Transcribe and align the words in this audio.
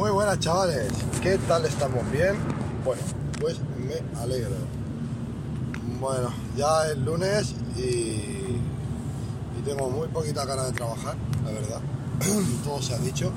Muy 0.00 0.12
buenas 0.12 0.38
chavales, 0.38 0.90
¿qué 1.22 1.36
tal 1.46 1.66
estamos? 1.66 2.10
¿Bien? 2.10 2.34
Bueno, 2.86 3.02
pues 3.38 3.58
me 3.76 4.18
alegro. 4.18 4.56
Bueno, 6.00 6.32
ya 6.56 6.86
es 6.90 6.96
lunes 6.96 7.54
y, 7.76 7.82
y 7.82 9.62
tengo 9.62 9.90
muy 9.90 10.08
poquita 10.08 10.46
ganas 10.46 10.68
de 10.68 10.72
trabajar, 10.72 11.16
la 11.44 11.50
verdad. 11.50 11.80
Todo 12.64 12.80
se 12.80 12.94
ha 12.94 12.96
dicho. 12.96 13.30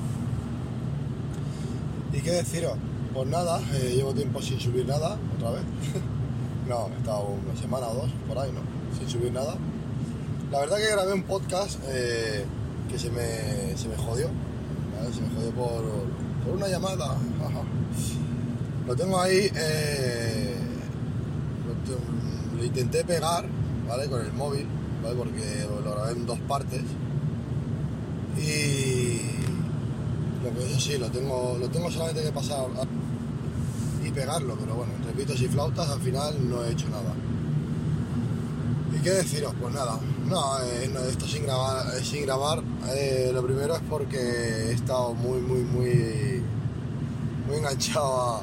¿Y 2.14 2.20
qué 2.20 2.30
deciros? 2.30 2.78
Pues 3.12 3.28
nada, 3.28 3.60
eh, 3.74 3.92
llevo 3.96 4.14
tiempo 4.14 4.40
sin 4.40 4.58
subir 4.58 4.86
nada, 4.86 5.18
otra 5.36 5.50
vez. 5.50 5.64
no, 6.66 6.88
he 6.88 6.98
estado 6.98 7.26
una 7.44 7.60
semana 7.60 7.88
o 7.88 7.94
dos 7.94 8.10
por 8.26 8.38
ahí, 8.38 8.50
¿no? 8.52 8.60
Sin 8.98 9.06
subir 9.06 9.34
nada. 9.34 9.54
La 10.50 10.60
verdad 10.60 10.78
que 10.78 10.90
grabé 10.90 11.12
un 11.12 11.24
podcast 11.24 11.78
eh, 11.88 12.46
que 12.88 12.98
se 12.98 13.10
me, 13.10 13.76
se 13.76 13.86
me 13.86 13.98
jodió. 13.98 14.28
Se 15.12 15.20
me 15.20 15.28
jodió 15.28 15.50
por, 15.50 16.23
por 16.44 16.54
una 16.56 16.68
llamada. 16.68 17.16
Lo 18.86 18.94
tengo 18.96 19.20
ahí. 19.20 19.50
eh, 19.54 20.56
lo, 21.66 21.72
te- 21.84 22.56
lo 22.58 22.64
intenté 22.64 23.04
pegar, 23.04 23.46
¿vale? 23.88 24.08
Con 24.08 24.20
el 24.24 24.32
móvil, 24.32 24.66
¿vale? 25.02 25.16
Porque 25.16 25.66
lo, 25.84 25.90
grabé 25.94 26.12
en 26.12 26.26
dos 26.26 26.38
partes. 26.40 26.82
Y. 28.38 29.20
Lo 30.44 30.50
que 30.54 30.66
eso 30.70 30.78
sí, 30.80 30.98
lo 30.98 31.08
tengo, 31.10 31.56
lo 31.58 31.68
tengo 31.70 31.90
solamente 31.90 32.22
que 32.22 32.30
pasar 32.32 32.66
y 34.04 34.10
pegarlo, 34.10 34.54
pero 34.60 34.74
bueno, 34.74 34.92
entre 34.98 35.12
pitos 35.12 35.40
y 35.40 35.48
flautas 35.48 35.88
al 35.88 36.00
final 36.00 36.34
no 36.50 36.62
he 36.62 36.72
hecho 36.72 36.86
nada. 36.90 37.14
¿Y 39.04 39.06
qué 39.06 39.16
deciros? 39.16 39.52
Pues 39.60 39.74
nada, 39.74 40.00
no, 40.30 40.60
eh, 40.62 40.90
no, 40.90 41.00
esto 41.00 41.26
sin 41.26 41.42
grabar, 41.42 41.94
eh, 41.94 42.02
sin 42.02 42.22
grabar 42.22 42.62
eh, 42.88 43.32
lo 43.34 43.44
primero 43.44 43.76
es 43.76 43.82
porque 43.82 44.16
he 44.16 44.72
estado 44.72 45.12
muy, 45.12 45.42
muy, 45.42 45.60
muy, 45.60 46.42
muy 47.46 47.56
enganchado 47.58 48.40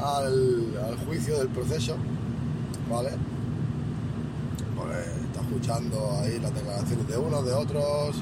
al, 0.00 0.96
juicio 1.04 1.38
del 1.38 1.48
proceso, 1.48 1.96
¿vale? 2.88 3.10
He 4.94 5.26
estado 5.26 5.46
escuchando 5.48 6.20
ahí 6.22 6.38
las 6.38 6.54
declaraciones 6.54 7.08
de 7.08 7.18
unos, 7.18 7.44
de 7.44 7.52
otros 7.52 8.16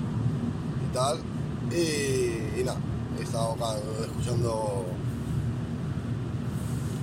y 0.88 0.94
tal, 0.94 1.18
y, 1.70 2.64
nada, 2.64 2.78
he 3.20 3.22
estado 3.22 3.54
escuchando 4.00 4.86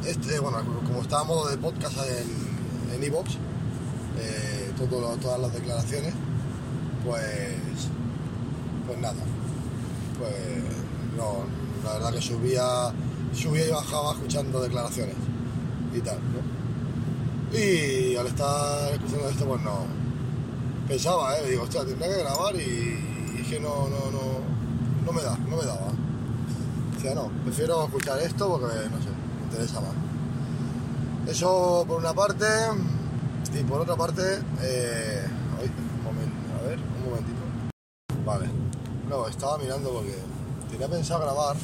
este, 0.04 0.40
bueno, 0.40 0.58
como 0.88 1.04
está 1.04 1.20
a 1.20 1.24
modo 1.24 1.50
de 1.50 1.58
podcast 1.60 2.00
en 2.00 2.54
en 2.94 3.04
iVoox, 3.04 3.38
eh, 4.20 4.72
todas 5.22 5.40
las 5.40 5.54
declaraciones, 5.54 6.14
pues, 7.06 7.88
pues 8.88 9.00
nada, 9.00 9.16
pues 10.18 10.34
no, 11.18 11.46
la 11.84 11.94
verdad 11.94 12.14
que 12.14 12.22
subía, 12.22 12.94
subía 13.34 13.68
y 13.68 13.72
bajaba 13.72 14.14
escuchando 14.14 14.62
declaraciones 14.62 15.16
y 15.94 16.00
tal. 16.00 16.18
Y 17.54 18.16
al 18.16 18.28
estar 18.28 18.94
escuchando 18.94 19.30
esto, 19.30 19.46
pues 19.46 19.62
no, 19.62 19.86
pensaba, 20.88 21.38
¿eh? 21.38 21.50
Digo, 21.50 21.64
hostia, 21.64 21.86
tendría 21.86 22.10
que 22.10 22.24
grabar 22.24 22.56
y, 22.56 23.40
es 23.40 23.48
que 23.48 23.60
no, 23.60 23.88
no, 23.90 24.12
no, 24.12 25.06
no 25.06 25.12
me 25.12 25.22
da, 25.22 25.38
no 25.38 25.58
me 25.58 25.64
daba. 25.64 25.92
Decía, 26.96 27.14
no, 27.16 27.30
prefiero 27.44 27.84
escuchar 27.86 28.20
esto 28.22 28.50
porque, 28.50 28.76
no 28.90 28.98
sé, 28.98 29.10
me 29.40 29.44
interesa 29.46 29.82
más. 29.82 29.92
Eso 31.28 31.86
por 31.88 32.00
una 32.00 32.14
parte, 32.14 32.46
y 33.54 33.64
por 33.64 33.82
otra 33.82 33.96
parte, 33.96 34.22
eh, 34.62 35.26
un 36.00 36.04
momento, 36.04 36.36
un 36.98 37.10
momentito. 37.10 37.44
Vale, 38.26 38.48
no, 39.10 39.28
estaba 39.28 39.58
mirando 39.58 39.92
porque 39.92 40.16
tenía 40.72 40.88
pensado 40.88 41.22
grabar, 41.22 41.56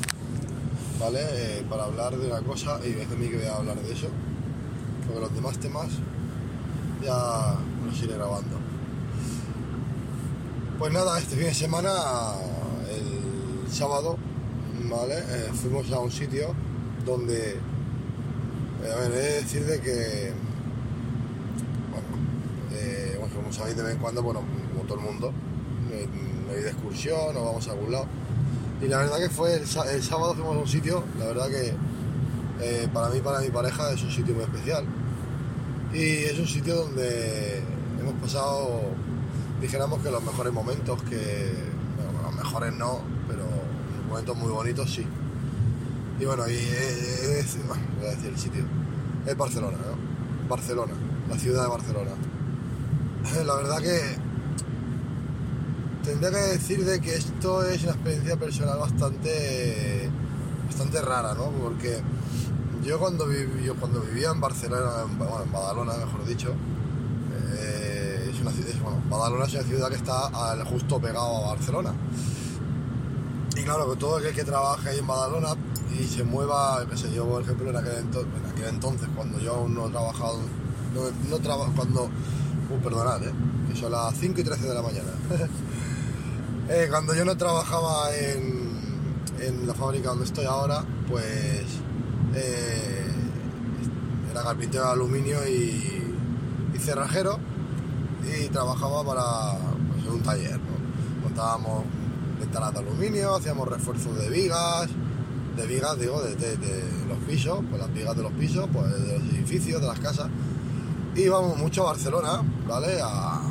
¿vale? 0.99 1.19
Eh, 1.31 1.65
para 1.69 1.85
hablar 1.85 2.15
de 2.17 2.27
una 2.27 2.41
cosa 2.41 2.79
y 2.83 2.99
es 2.99 3.09
de 3.09 3.15
mí 3.15 3.27
que 3.29 3.37
voy 3.37 3.45
a 3.45 3.55
hablar 3.55 3.77
de 3.77 3.91
eso, 3.91 4.07
porque 5.05 5.21
los 5.21 5.33
demás 5.33 5.57
temas 5.57 5.87
ya 7.03 7.55
los 7.85 8.03
iré 8.03 8.13
grabando. 8.15 8.57
Pues 10.77 10.93
nada, 10.93 11.19
este 11.19 11.35
fin 11.35 11.45
de 11.45 11.53
semana, 11.53 11.91
el 12.89 13.71
sábado, 13.71 14.17
¿vale? 14.89 15.17
Eh, 15.17 15.49
fuimos 15.53 15.91
a 15.91 15.99
un 15.99 16.11
sitio 16.11 16.55
donde, 17.05 17.57
a 18.81 18.95
ver, 18.99 19.11
he 19.11 19.59
de 19.59 19.81
que, 19.81 20.33
bueno, 21.91 22.07
eh, 22.71 23.17
bueno, 23.19 23.38
como 23.49 23.53
sabéis 23.53 23.77
de 23.77 23.83
vez 23.83 23.93
en 23.93 23.99
cuando, 23.99 24.21
bueno, 24.21 24.41
como 24.73 24.83
todo 24.87 24.99
el 24.99 25.05
mundo, 25.05 25.31
me, 25.89 26.05
me 26.47 26.53
voy 26.53 26.61
de 26.63 26.69
excursión 26.69 27.35
o 27.35 27.45
vamos 27.45 27.67
a 27.67 27.71
algún 27.71 27.91
lado. 27.91 28.05
Y 28.81 28.87
la 28.87 28.99
verdad 28.99 29.17
que 29.17 29.29
fue 29.29 29.55
el, 29.55 29.65
sá- 29.65 29.91
el 29.91 30.03
sábado 30.03 30.35
fuimos 30.35 30.55
a 30.55 30.59
un 30.59 30.67
sitio, 30.67 31.03
la 31.17 31.25
verdad 31.25 31.47
que 31.47 31.73
eh, 32.61 32.87
para 32.93 33.09
mí 33.09 33.19
para 33.21 33.39
mi 33.41 33.49
pareja 33.49 33.91
es 33.91 34.03
un 34.03 34.11
sitio 34.11 34.35
muy 34.35 34.43
especial. 34.43 34.85
Y 35.93 35.99
es 36.25 36.37
un 36.37 36.47
sitio 36.47 36.75
donde 36.75 37.63
hemos 37.99 38.13
pasado, 38.21 38.81
dijéramos 39.59 39.99
que 40.03 40.11
los 40.11 40.23
mejores 40.23 40.53
momentos, 40.53 41.01
que 41.03 41.51
los 42.23 42.35
mejores 42.35 42.73
no, 42.75 42.99
pero 43.27 43.43
momentos 44.07 44.37
muy 44.37 44.51
bonitos 44.51 44.93
sí. 44.93 45.05
Y 46.19 46.25
bueno, 46.25 46.47
y 46.47 46.53
eh, 46.53 47.39
es, 47.39 47.57
bueno, 47.67 47.81
voy 47.97 48.07
a 48.09 48.11
decir 48.11 48.27
el 48.29 48.37
sitio, 48.37 48.63
es 49.25 49.35
Barcelona. 49.35 49.77
Barcelona, 50.47 50.93
la 51.29 51.37
ciudad 51.37 51.63
de 51.63 51.69
Barcelona. 51.69 52.11
La 53.45 53.55
verdad 53.55 53.77
que 53.79 53.99
tendría 56.03 56.31
que 56.31 56.37
decir 56.57 56.85
de 56.85 56.99
que 57.01 57.15
esto 57.15 57.63
es 57.63 57.83
una 57.83 57.91
experiencia 57.93 58.37
personal 58.37 58.79
bastante 58.79 60.09
bastante 60.67 61.01
rara, 61.01 61.33
¿no? 61.33 61.45
Porque 61.51 61.99
yo 62.83 62.99
cuando 62.99 63.27
viví, 63.27 63.63
yo 63.65 63.75
cuando 63.75 64.01
vivía 64.01 64.29
en 64.31 64.39
Barcelona, 64.39 65.03
en, 65.05 65.17
bueno, 65.17 65.41
en 65.43 65.51
Badalona, 65.51 65.93
mejor 65.93 66.25
dicho, 66.25 66.53
eh, 67.53 68.31
es 68.33 68.41
una 68.41 68.51
ciudad, 68.51 68.69
bueno, 68.83 69.01
Badalona 69.09 69.45
es 69.45 69.53
una 69.55 69.63
ciudad 69.63 69.89
que 69.89 69.95
está 69.95 70.29
justo 70.65 70.99
pegado 70.99 71.45
a 71.45 71.49
Barcelona. 71.55 71.93
Y 73.55 73.63
claro, 73.63 73.89
que 73.91 73.97
todo 73.97 74.17
aquel 74.17 74.33
que 74.33 74.43
trabaje 74.43 74.89
ahí 74.89 74.99
en 74.99 75.07
Badalona 75.07 75.49
y 75.99 76.03
se 76.05 76.23
mueva, 76.23 76.85
qué 76.89 76.95
sé 76.95 77.11
yo, 77.13 77.25
por 77.25 77.41
ejemplo, 77.41 77.69
en 77.71 77.75
aquel, 77.77 77.93
ento- 78.09 78.21
en 78.23 78.51
aquel 78.51 78.65
entonces, 78.69 79.09
cuando 79.15 79.39
yo 79.39 79.55
aún 79.55 79.73
no 79.75 79.87
he 79.87 79.89
trabajado, 79.91 80.37
no, 80.93 81.29
no 81.29 81.39
traba- 81.39 81.69
cuando, 81.75 82.09
uh, 82.69 82.79
perdonad, 82.81 83.23
eh, 83.23 83.31
que 83.69 83.79
son 83.79 83.91
las 83.91 84.15
5 84.17 84.41
y 84.41 84.43
13 84.43 84.67
de 84.67 84.73
la 84.73 84.81
mañana. 84.81 85.11
Eh, 86.71 86.85
cuando 86.87 87.15
yo 87.15 87.25
no 87.25 87.35
trabajaba 87.35 88.15
en, 88.15 89.65
la 89.65 89.73
fábrica 89.73 90.09
donde 90.09 90.25
estoy 90.25 90.45
ahora, 90.45 90.85
pues 91.09 91.65
eh, 92.35 93.07
era 94.29 94.43
carpintero 94.43 94.85
de 94.85 94.91
aluminio 94.91 95.47
y, 95.47 95.95
cerrajero 96.77 97.39
y 98.23 98.49
trabajaba 98.49 99.03
para 99.03 99.57
pues, 99.91 100.05
un 100.13 100.21
taller. 100.21 100.59
Montábamos 101.23 101.85
ventanas 102.39 102.71
de 102.73 102.79
aluminio, 102.81 103.35
hacíamos 103.35 103.67
refuerzos 103.67 104.15
de 104.19 104.29
vigas, 104.29 104.89
de 105.57 105.65
vigas, 105.65 105.99
digo, 105.99 106.21
de 106.21 106.55
los 107.07 107.17
pisos, 107.27 107.61
pues 107.67 107.81
las 107.81 107.91
vigas 107.91 108.15
de 108.15 108.21
los 108.21 108.31
pisos, 108.33 108.69
pues 108.71 108.91
de 108.91 109.17
los 109.17 109.27
edificios, 109.33 109.81
de 109.81 109.87
las 109.87 109.99
casas. 109.99 110.27
Íbamos 111.19 111.57
mucho 111.57 111.83
a 111.83 111.91
Barcelona, 111.91 112.41
¿vale? 112.67 112.99
A, 113.03 113.41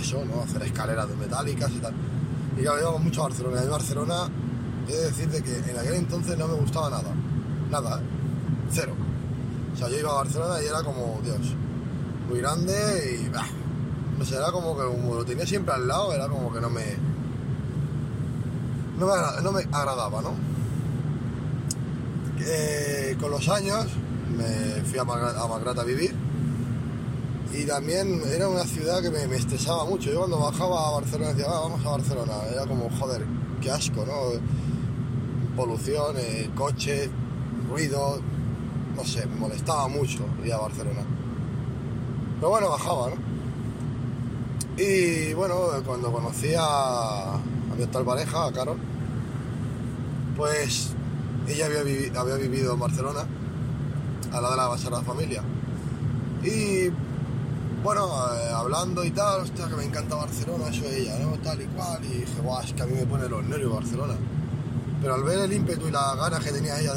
eso, 0.00 0.24
¿no? 0.24 0.40
A 0.40 0.44
hacer 0.44 0.62
escaleras 0.62 1.08
de 1.08 1.16
metálicas 1.16 1.70
y 1.70 1.78
tal. 1.78 1.94
Y 2.58 2.62
claro, 2.62 2.80
íbamos 2.80 3.02
mucho 3.02 3.20
a 3.22 3.28
Barcelona. 3.28 3.62
Y 3.64 3.68
Barcelona, 3.68 4.16
he 4.88 4.92
de 4.92 5.02
decir 5.06 5.28
de 5.28 5.42
que 5.42 5.56
en 5.58 5.78
aquel 5.78 5.94
entonces 5.94 6.36
no 6.36 6.48
me 6.48 6.54
gustaba 6.54 6.90
nada. 6.90 7.14
Nada, 7.70 8.00
¿eh? 8.00 8.04
Cero. 8.70 8.94
O 9.72 9.76
sea, 9.76 9.88
yo 9.88 9.98
iba 9.98 10.10
a 10.10 10.14
Barcelona 10.14 10.62
y 10.62 10.66
era 10.66 10.82
como, 10.82 11.20
Dios, 11.22 11.38
muy 12.28 12.40
grande 12.40 13.20
y, 13.24 13.28
bah, 13.28 13.46
no 14.18 14.24
sé, 14.24 14.36
era 14.36 14.50
como 14.50 14.76
que 14.76 14.82
lo 14.82 15.24
tenía 15.24 15.46
siempre 15.46 15.74
al 15.74 15.86
lado, 15.86 16.12
era 16.12 16.28
como 16.28 16.52
que 16.52 16.60
no 16.60 16.68
me... 16.70 16.96
No 18.98 19.06
me, 19.06 19.12
agra- 19.12 19.40
no 19.40 19.52
me 19.52 19.62
agradaba, 19.72 20.20
¿no? 20.22 20.30
Eh, 22.40 23.16
con 23.20 23.30
los 23.30 23.48
años 23.48 23.86
me 24.36 24.82
fui 24.84 24.98
a 24.98 25.04
Magrata 25.04 25.82
a 25.82 25.84
vivir 25.84 26.14
y 27.52 27.64
también 27.66 28.22
era 28.34 28.48
una 28.48 28.64
ciudad 28.64 29.02
que 29.02 29.10
me, 29.10 29.36
estresaba 29.36 29.84
mucho. 29.84 30.10
Yo 30.10 30.18
cuando 30.20 30.38
bajaba 30.38 30.88
a 30.88 30.90
Barcelona 30.92 31.32
decía, 31.32 31.46
"Ah, 31.48 31.60
vamos 31.60 31.84
a 31.84 31.90
Barcelona, 31.90 32.32
era 32.52 32.66
como, 32.66 32.88
joder, 32.98 33.24
qué 33.60 33.70
asco, 33.70 34.04
¿no? 34.06 34.40
Polución, 35.56 36.16
eh, 36.18 36.50
coches, 36.54 37.10
ruido, 37.68 38.20
no 38.96 39.04
sé, 39.04 39.26
me 39.26 39.36
molestaba 39.36 39.86
mucho 39.88 40.24
ir 40.44 40.52
a 40.52 40.58
Barcelona. 40.58 41.02
Pero 42.36 42.48
bueno, 42.50 42.70
bajaba, 42.70 43.10
¿no? 43.10 43.16
Y 44.82 45.34
bueno, 45.34 45.56
cuando 45.84 46.10
conocí 46.10 46.54
a, 46.56 47.34
a 47.34 47.38
mi 47.76 47.82
actual 47.84 48.04
pareja, 48.04 48.46
a 48.46 48.52
Carol, 48.52 48.78
pues 50.36 50.90
ella 51.46 51.66
había, 51.66 51.82
vivi- 51.84 52.16
había 52.16 52.36
vivido 52.36 52.72
en 52.74 52.80
Barcelona, 52.80 53.26
al 54.32 54.42
lado 54.42 54.50
de 54.50 54.56
la 54.56 54.78
Sagrada 54.78 55.02
Familia. 55.02 55.42
Y 56.42 56.88
bueno, 57.82 58.08
eh, 58.34 58.50
hablando 58.54 59.04
y 59.04 59.10
tal, 59.10 59.40
hostia, 59.40 59.66
que 59.66 59.74
me 59.74 59.84
encanta 59.84 60.14
Barcelona, 60.14 60.68
eso 60.68 60.84
es 60.84 60.92
ella, 60.98 61.18
¿no? 61.18 61.32
Tal 61.38 61.60
y 61.60 61.66
cual. 61.66 62.04
Y 62.04 62.20
dije, 62.20 62.40
guau, 62.42 62.62
es 62.62 62.72
que 62.72 62.82
a 62.82 62.86
mí 62.86 62.92
me 62.94 63.06
pone 63.06 63.28
los 63.28 63.44
nervios 63.44 63.74
Barcelona. 63.74 64.14
Pero 65.00 65.14
al 65.14 65.24
ver 65.24 65.40
el 65.40 65.52
ímpetu 65.52 65.88
y 65.88 65.90
las 65.90 66.16
ganas 66.16 66.44
que 66.44 66.52
tenía 66.52 66.78
ella 66.80 66.94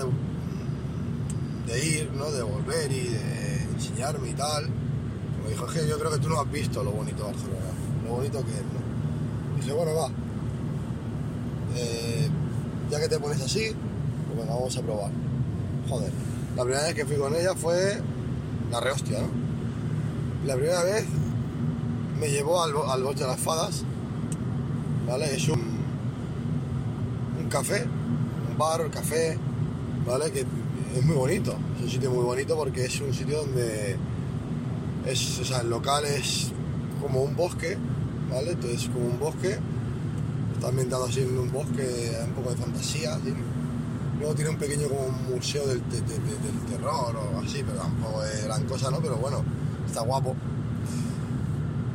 de, 1.66 1.86
ir, 1.86 2.12
¿no? 2.12 2.32
De 2.32 2.44
volver 2.44 2.92
y 2.92 3.08
de 3.08 3.64
enseñarme 3.64 4.30
y 4.30 4.34
tal, 4.34 4.70
me 5.44 5.50
dijo, 5.50 5.66
es 5.66 5.74
que 5.74 5.88
yo 5.88 5.98
creo 5.98 6.12
que 6.12 6.20
tú 6.20 6.30
no 6.30 6.40
has 6.40 6.52
visto 6.52 6.84
lo 6.84 6.92
bonito 6.92 7.18
de 7.18 7.32
Barcelona, 7.32 7.66
lo 8.04 8.12
bonito 8.12 8.46
que 8.46 8.52
es, 8.52 8.58
¿no? 8.58 9.56
dije, 9.58 9.74
bueno, 9.74 9.96
va. 9.96 10.10
Eh, 11.78 12.30
ya 12.92 13.00
que 13.00 13.10
te 13.10 13.20
pones 13.20 13.42
así, 13.42 13.72
pues 14.28 14.40
venga, 14.40 14.54
vamos 14.54 14.78
a 14.78 14.82
probar. 14.82 15.12
Joder, 15.90 16.12
la 16.56 16.64
primera 16.64 16.84
vez 16.84 16.94
que 16.94 17.06
fui 17.06 17.16
con 17.16 17.34
ella 17.34 17.56
fue 17.56 18.00
la 18.72 18.80
rehostia, 18.80 19.20
¿no? 19.22 19.45
La 20.46 20.56
primera 20.56 20.84
vez 20.84 21.06
me 22.20 22.30
llevó 22.30 22.62
al, 22.64 22.72
al 22.90 23.04
Bosque 23.04 23.22
de 23.22 23.28
las 23.28 23.40
Fadas, 23.40 23.84
¿vale? 25.08 25.36
Es 25.36 25.48
un, 25.50 25.60
un 27.42 27.50
café, 27.50 27.86
un 28.52 28.58
bar, 28.58 28.82
un 28.82 28.90
café, 28.90 29.38
¿vale? 30.06 30.32
Que 30.32 30.42
es 30.42 31.04
muy 31.04 31.16
bonito, 31.16 31.56
es 31.78 31.84
un 31.84 31.90
sitio 31.90 32.12
muy 32.12 32.24
bonito 32.24 32.56
porque 32.56 32.86
es 32.86 33.02
un 33.02 33.14
sitio 33.14 33.40
donde 33.40 33.98
es, 35.08 35.40
o 35.40 35.46
sea, 35.46 35.62
el 35.62 35.70
local 35.70 36.06
es 36.06 36.52
como 37.02 37.24
un 37.24 37.36
bosque, 37.36 37.78
¿vale? 38.32 38.52
Entonces 38.52 38.88
como 38.94 39.06
un 39.08 39.20
bosque, 39.20 39.58
está 40.54 40.68
ambientado 40.70 41.06
así 41.06 41.22
en 41.22 41.38
un 41.38 41.52
bosque, 41.52 42.12
un 42.28 42.34
poco 42.34 42.52
de 42.52 42.58
fantasía, 42.58 43.16
así. 43.16 43.34
Luego 44.20 44.34
tiene 44.36 44.52
un 44.52 44.58
pequeño 44.58 44.88
como 44.88 45.02
un 45.08 45.36
museo 45.36 45.68
del, 45.68 45.82
de- 45.90 46.02
de- 46.02 46.20
de- 46.20 46.40
del 46.40 46.66
terror 46.70 47.16
o 47.16 47.40
así, 47.44 47.64
pero 47.66 47.80
tampoco 47.80 48.24
es 48.24 48.46
gran 48.46 48.64
cosa, 48.66 48.90
¿no? 48.90 49.00
Pero 49.00 49.18
bueno, 49.18 49.44
está 49.86 50.02
guapo. 50.02 50.36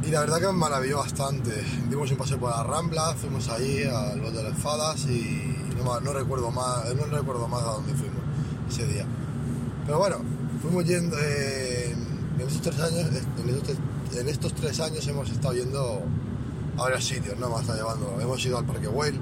Y 0.02 0.10
la 0.10 0.20
verdad 0.20 0.38
que 0.38 0.46
me 0.46 0.52
maravilló 0.52 0.98
bastante. 0.98 1.62
Dimos 1.88 2.10
un 2.10 2.16
paseo 2.16 2.38
por 2.38 2.50
la 2.50 2.62
Rambla, 2.62 3.14
fuimos 3.14 3.48
ahí 3.48 3.84
al 3.84 4.20
Bote 4.20 4.38
de 4.38 4.42
las 4.44 4.58
Fadas 4.58 5.04
y 5.06 5.56
no, 5.76 6.00
no 6.00 6.12
recuerdo 6.12 6.50
más, 6.50 6.94
no 6.94 7.04
recuerdo 7.06 7.46
más 7.48 7.62
a 7.62 7.72
dónde 7.72 7.94
fuimos 7.94 8.22
ese 8.68 8.86
día. 8.86 9.04
Pero 9.84 9.98
bueno, 9.98 10.16
fuimos 10.62 10.84
yendo 10.84 11.16
eh, 11.18 11.92
en 11.92 12.40
estos 12.40 12.62
tres 12.62 12.80
años, 12.80 13.08
en 13.38 13.48
estos, 13.54 13.76
en 14.16 14.28
estos 14.28 14.54
tres 14.54 14.80
años 14.80 15.06
hemos 15.06 15.30
estado 15.30 15.54
yendo 15.54 16.02
a 16.78 16.82
varios 16.82 17.04
sitios, 17.04 17.38
¿no? 17.38 17.50
Me 17.50 17.60
está 17.60 17.74
llevando. 17.74 18.16
Hemos 18.20 18.44
ido 18.44 18.58
al 18.58 18.64
Parque 18.64 18.86
Güell, 18.86 19.20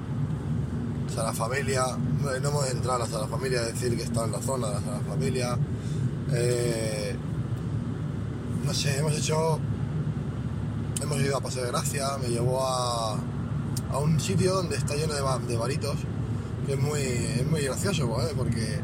a 1.17 1.23
la 1.23 1.33
Familia, 1.33 1.83
no, 2.21 2.31
hemos 2.31 2.69
entrado 2.69 3.03
a 3.03 3.07
la 3.07 3.27
Familia, 3.27 3.61
decir 3.63 3.95
que 3.97 4.03
está 4.03 4.25
en 4.25 4.31
la 4.31 4.41
zona 4.41 4.67
de 4.67 4.73
la 4.73 4.99
Familia. 5.07 5.57
Eh, 6.31 7.15
no 8.65 8.73
sé, 8.73 8.97
hemos 8.97 9.17
hecho 9.17 9.59
hemos 11.01 11.21
ido 11.21 11.37
a 11.37 11.41
Paseo 11.41 11.63
de 11.63 11.69
Gracia, 11.69 12.17
me 12.21 12.29
llevó 12.29 12.61
a, 12.61 13.17
a 13.91 13.97
un 13.97 14.19
sitio 14.19 14.53
donde 14.53 14.75
está 14.75 14.95
lleno 14.95 15.13
de, 15.13 15.47
de 15.47 15.57
baritos, 15.57 15.95
que 16.65 16.73
es 16.73 16.79
muy, 16.79 17.01
es 17.01 17.47
muy 17.49 17.61
gracioso, 17.61 18.07
¿vale? 18.07 18.31
Porque 18.35 18.79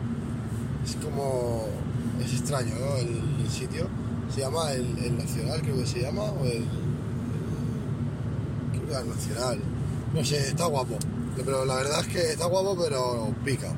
es 0.85 0.95
como... 1.03 1.65
es 2.23 2.33
extraño, 2.33 2.73
¿no? 2.79 2.95
El, 2.97 3.49
sitio. 3.49 3.87
Se 4.33 4.41
llama 4.41 4.71
el, 4.71 4.97
el 4.97 5.17
Nacional, 5.17 5.61
creo 5.61 5.77
que 5.77 5.85
se 5.85 6.01
llama, 6.01 6.23
o 6.23 6.45
el... 6.45 6.65
creo 8.71 8.87
que 8.87 8.95
el 8.95 9.09
Nacional. 9.09 9.59
No 10.13 10.25
sé, 10.25 10.47
está 10.47 10.65
guapo. 10.65 10.97
Pero 11.35 11.63
la 11.65 11.75
verdad 11.75 11.99
es 12.01 12.07
que 12.07 12.31
está 12.31 12.47
guapo, 12.47 12.75
pero 12.81 13.33
pica. 13.45 13.71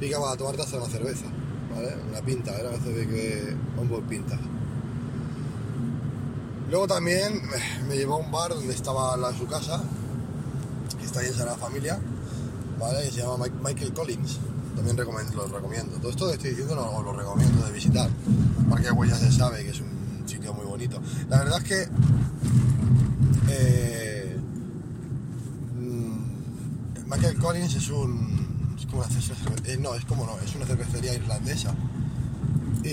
Pica 0.00 0.18
para 0.18 0.36
tomarte 0.36 0.62
hasta 0.62 0.78
una 0.78 0.86
cerveza, 0.86 1.26
¿vale? 1.74 1.94
Una 2.10 2.20
pinta, 2.22 2.58
era 2.58 2.70
a 2.70 2.72
veces 2.72 2.96
de 2.96 3.08
que... 3.08 3.56
un 3.78 3.88
buen 3.88 4.04
pinta. 4.04 4.38
Luego 6.72 6.86
también 6.86 7.38
me 7.86 7.96
llevó 7.96 8.14
a 8.14 8.18
un 8.20 8.32
bar 8.32 8.48
donde 8.54 8.72
estaba 8.72 9.14
la 9.18 9.36
su 9.36 9.46
casa, 9.46 9.82
que 10.98 11.04
está 11.04 11.20
ahí 11.20 11.26
en 11.26 11.34
Sagrada 11.34 11.58
Familia, 11.58 11.98
¿vale? 12.80 13.06
Y 13.06 13.10
se 13.10 13.20
llama 13.20 13.44
Michael 13.62 13.92
Collins. 13.92 14.38
También 14.74 14.96
recomiendo, 14.96 15.34
lo 15.46 15.54
recomiendo. 15.54 15.98
Todo 15.98 16.10
esto 16.10 16.26
que 16.28 16.32
estoy 16.32 16.50
diciendo 16.52 16.74
lo, 16.74 17.02
lo 17.02 17.12
recomiendo 17.12 17.62
de 17.66 17.72
visitar. 17.72 18.08
Parque 18.70 18.88
Güell 18.90 19.10
ya 19.10 19.16
se 19.18 19.30
sabe 19.30 19.62
que 19.64 19.68
es 19.70 19.80
un 19.80 20.26
sitio 20.26 20.54
muy 20.54 20.64
bonito. 20.64 20.98
La 21.28 21.40
verdad 21.40 21.58
es 21.58 21.64
que 21.64 21.88
eh, 23.50 24.36
mm, 25.78 27.10
Michael 27.10 27.36
Collins 27.36 27.74
es 27.74 27.90
un 27.90 28.74
es 28.78 28.86
como 28.86 29.02
una 29.02 29.08
cerve- 29.10 29.66
eh, 29.66 29.76
no 29.76 29.94
es 29.94 30.06
como 30.06 30.24
no 30.24 30.38
es 30.42 30.54
una 30.56 30.64
cervecería 30.64 31.12
irlandesa 31.12 31.74
y, 32.82 32.88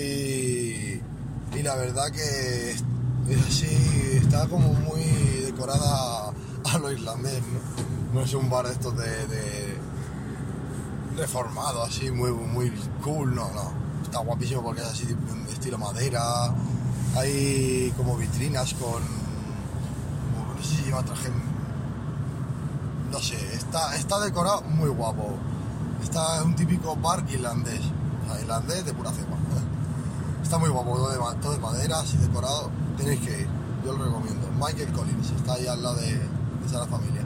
y 1.56 1.62
la 1.62 1.76
verdad 1.76 2.10
que 2.12 2.76
es, 3.30 3.38
es 3.38 3.46
así, 3.46 4.18
está 4.22 4.46
como 4.48 4.72
muy 4.72 5.02
decorada 5.44 6.32
a 6.64 6.78
lo 6.78 6.92
irlandés, 6.92 7.42
¿no? 7.42 8.14
No 8.14 8.24
es 8.24 8.34
un 8.34 8.50
bar 8.50 8.66
de 8.66 8.72
estos 8.72 8.96
de, 8.96 9.26
de 9.26 9.78
reformado, 11.16 11.82
así, 11.82 12.10
muy, 12.10 12.32
muy 12.32 12.70
cool, 13.02 13.34
no, 13.34 13.50
no. 13.52 13.72
Está 14.02 14.20
guapísimo 14.20 14.62
porque 14.62 14.80
es 14.80 14.88
así, 14.88 15.06
de 15.06 15.52
estilo 15.52 15.78
madera, 15.78 16.22
hay 17.16 17.92
como 17.96 18.16
vitrinas 18.16 18.74
con, 18.74 19.02
no 19.02 20.62
sé 20.62 20.76
si 20.76 20.82
lleva 20.84 21.02
traje, 21.02 21.28
no 23.10 23.18
sé, 23.18 23.54
está, 23.54 23.96
está 23.96 24.20
decorado 24.20 24.62
muy 24.62 24.88
guapo. 24.88 25.34
Está 26.02 26.42
un 26.42 26.56
típico 26.56 26.96
bar 26.96 27.24
irlandés, 27.28 27.80
o 28.24 28.32
sea, 28.32 28.40
irlandés 28.40 28.84
de 28.84 28.94
pura 28.94 29.10
cepa. 29.12 29.36
Está 30.42 30.58
muy 30.58 30.70
guapo, 30.70 30.96
todo 30.96 31.10
de, 31.10 31.40
todo 31.40 31.52
de 31.52 31.58
madera, 31.58 32.00
así 32.00 32.16
decorado. 32.16 32.70
Tenéis 33.00 33.20
que 33.20 33.40
ir, 33.40 33.46
yo 33.84 33.92
lo 33.94 34.04
recomiendo. 34.04 34.50
Michael 34.58 34.92
Collins, 34.92 35.30
está 35.30 35.54
ahí 35.54 35.66
al 35.66 35.82
lado 35.82 35.96
de, 35.96 36.12
de 36.12 36.86
Familia. 36.86 37.22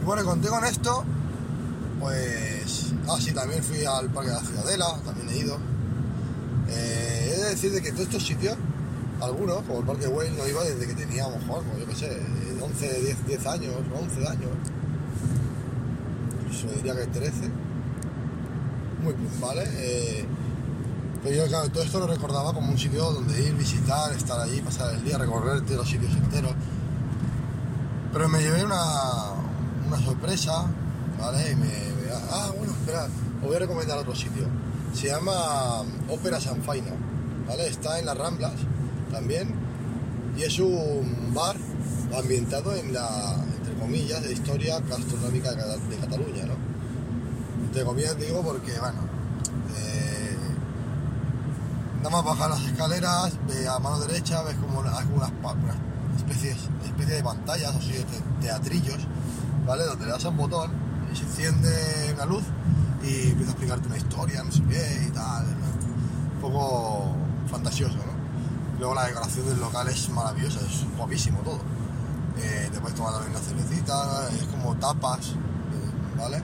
Y 0.00 0.04
bueno, 0.04 0.24
conté 0.24 0.48
con 0.48 0.64
esto, 0.64 1.04
pues. 2.00 2.92
Ah, 3.08 3.16
sí, 3.20 3.32
también 3.32 3.62
fui 3.62 3.84
al 3.84 4.10
Parque 4.10 4.30
de 4.30 4.36
la 4.36 4.42
Ciudadela, 4.42 4.86
también 5.04 5.28
he 5.28 5.38
ido. 5.38 5.56
Eh, 6.68 7.32
he 7.32 7.36
de 7.38 7.50
decir 7.50 7.70
de 7.70 7.80
que 7.80 7.92
todos 7.92 8.06
estos 8.06 8.26
sitios, 8.26 8.56
algunos, 9.20 9.62
como 9.62 9.78
el 9.78 9.86
Parque 9.86 10.08
Güell, 10.08 10.36
no 10.36 10.48
iba 10.48 10.64
desde 10.64 10.86
que 10.88 10.94
tenía, 10.94 11.26
a 11.26 11.30
lo 11.30 11.38
mejor, 11.38 11.62
pues, 11.62 11.78
yo 11.78 11.86
qué 11.86 11.94
sé, 11.94 12.20
11, 12.60 13.00
10, 13.02 13.26
10 13.26 13.46
años, 13.46 13.74
11 13.94 14.26
años. 14.26 14.50
Incluso 16.40 16.66
diría 16.74 16.96
que 16.96 17.06
13. 17.06 17.50
Muy 19.04 19.14
bien, 19.14 19.40
¿vale? 19.40 19.62
Eh, 19.74 20.26
pero 21.26 21.38
yo, 21.38 21.48
claro, 21.48 21.68
todo 21.70 21.82
esto 21.82 21.98
lo 21.98 22.06
recordaba 22.06 22.52
como 22.52 22.70
un 22.70 22.78
sitio 22.78 23.10
donde 23.10 23.42
ir, 23.42 23.52
visitar, 23.54 24.12
estar 24.12 24.38
allí, 24.38 24.60
pasar 24.60 24.94
el 24.94 25.02
día, 25.02 25.18
recorrer 25.18 25.60
todos 25.62 25.78
los 25.78 25.88
sitios 25.88 26.14
enteros. 26.14 26.52
Pero 28.12 28.28
me 28.28 28.38
llevé 28.40 28.62
una, 28.62 29.32
una 29.88 30.00
sorpresa, 30.04 30.66
¿vale? 31.18 31.50
Y 31.50 31.56
me, 31.56 31.68
ah, 32.30 32.52
bueno, 32.56 32.72
espera, 32.74 33.08
os 33.40 33.42
voy 33.42 33.56
a 33.56 33.58
recomendar 33.58 33.98
otro 33.98 34.14
sitio. 34.14 34.46
Se 34.94 35.08
llama 35.08 35.82
Ópera 36.08 36.40
San 36.40 36.62
Faina, 36.62 36.92
¿vale? 37.48 37.66
Está 37.66 37.98
en 37.98 38.06
las 38.06 38.16
Ramblas 38.16 38.54
también 39.10 39.52
y 40.38 40.44
es 40.44 40.60
un 40.60 41.32
bar 41.34 41.56
ambientado 42.16 42.72
en 42.76 42.92
la, 42.92 43.34
entre 43.56 43.74
comillas, 43.74 44.22
de 44.22 44.32
historia 44.32 44.78
gastronómica 44.78 45.50
de 45.50 45.96
Cataluña, 45.96 46.44
¿no? 46.46 46.54
Entre 47.66 47.82
comillas 47.82 48.16
digo 48.16 48.42
porque, 48.42 48.78
bueno, 48.78 49.00
eh, 49.76 50.06
nada 52.10 52.22
más 52.22 52.50
las 52.50 52.60
escaleras, 52.62 53.32
ve 53.48 53.68
a 53.68 53.78
mano 53.78 53.98
derecha 54.00 54.42
ves 54.42 54.56
como 54.56 54.80
unas, 54.80 55.04
especies, 56.16 56.56
especie 56.84 57.14
de 57.16 57.22
pantallas, 57.22 57.74
así 57.76 57.92
de 57.92 58.04
te- 58.04 58.22
teatrillos, 58.40 58.98
¿vale? 59.66 59.84
Donde 59.84 60.06
le 60.06 60.12
das 60.12 60.24
a 60.24 60.28
un 60.30 60.36
botón 60.36 60.70
y 61.12 61.16
se 61.16 61.24
enciende 61.24 62.12
una 62.14 62.24
luz 62.26 62.44
y 63.02 63.30
empieza 63.30 63.50
a 63.50 63.54
explicarte 63.54 63.86
una 63.88 63.96
historia, 63.96 64.42
no 64.42 64.52
sé 64.52 64.62
qué 64.68 65.06
y 65.08 65.10
tal. 65.10 65.44
Un 65.46 66.40
poco 66.40 67.14
fantasioso, 67.50 67.96
¿no? 67.96 68.16
Luego 68.78 68.94
la 68.94 69.06
decoración 69.06 69.46
del 69.48 69.60
local 69.60 69.88
es 69.88 70.08
maravillosa, 70.10 70.60
es 70.60 70.84
guapísimo 70.96 71.40
todo. 71.40 71.60
Eh, 72.38 72.68
te 72.72 72.80
puedes 72.80 72.96
tomar 72.96 73.12
también 73.14 73.32
una 73.32 73.40
cervecita, 73.40 74.28
es 74.30 74.44
como 74.44 74.74
tapas, 74.76 75.32
¿vale? 76.18 76.42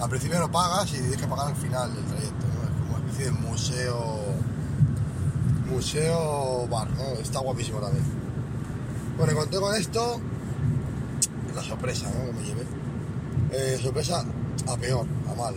Al 0.00 0.08
principio 0.08 0.38
no 0.40 0.50
pagas 0.50 0.88
y 0.90 0.98
tienes 0.98 1.16
que 1.18 1.26
pagar 1.26 1.48
al 1.48 1.56
final 1.56 1.94
del 1.94 2.04
trayecto, 2.04 2.46
¿no? 2.46 2.62
Es 2.64 2.70
como 2.80 2.96
una 2.96 3.06
especie 3.06 3.24
de 3.26 3.30
museo, 3.32 4.16
museo 5.70 6.66
bar, 6.68 6.88
¿no? 6.90 7.20
Está 7.20 7.40
guapísimo 7.40 7.78
también. 7.78 8.04
Bueno, 9.16 9.34
conté 9.34 9.58
con 9.58 9.74
esto, 9.74 10.20
la 11.54 11.62
sorpresa, 11.62 12.06
¿no? 12.10 12.26
Que 12.26 12.32
me 12.32 12.42
llevé. 12.46 12.62
Eh, 13.52 13.78
sorpresa 13.82 14.24
a 14.68 14.76
peor, 14.76 15.06
a 15.30 15.34
mal. 15.34 15.54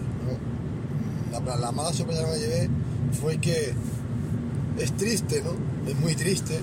La, 1.31 1.57
la 1.57 1.71
mala 1.71 1.91
sorpresa 1.93 2.25
que 2.25 2.31
me 2.31 2.37
llevé 2.37 2.69
fue 3.19 3.37
que 3.37 3.73
es 4.77 4.97
triste, 4.97 5.41
¿no? 5.41 5.51
Es 5.89 5.97
muy 5.99 6.15
triste. 6.15 6.61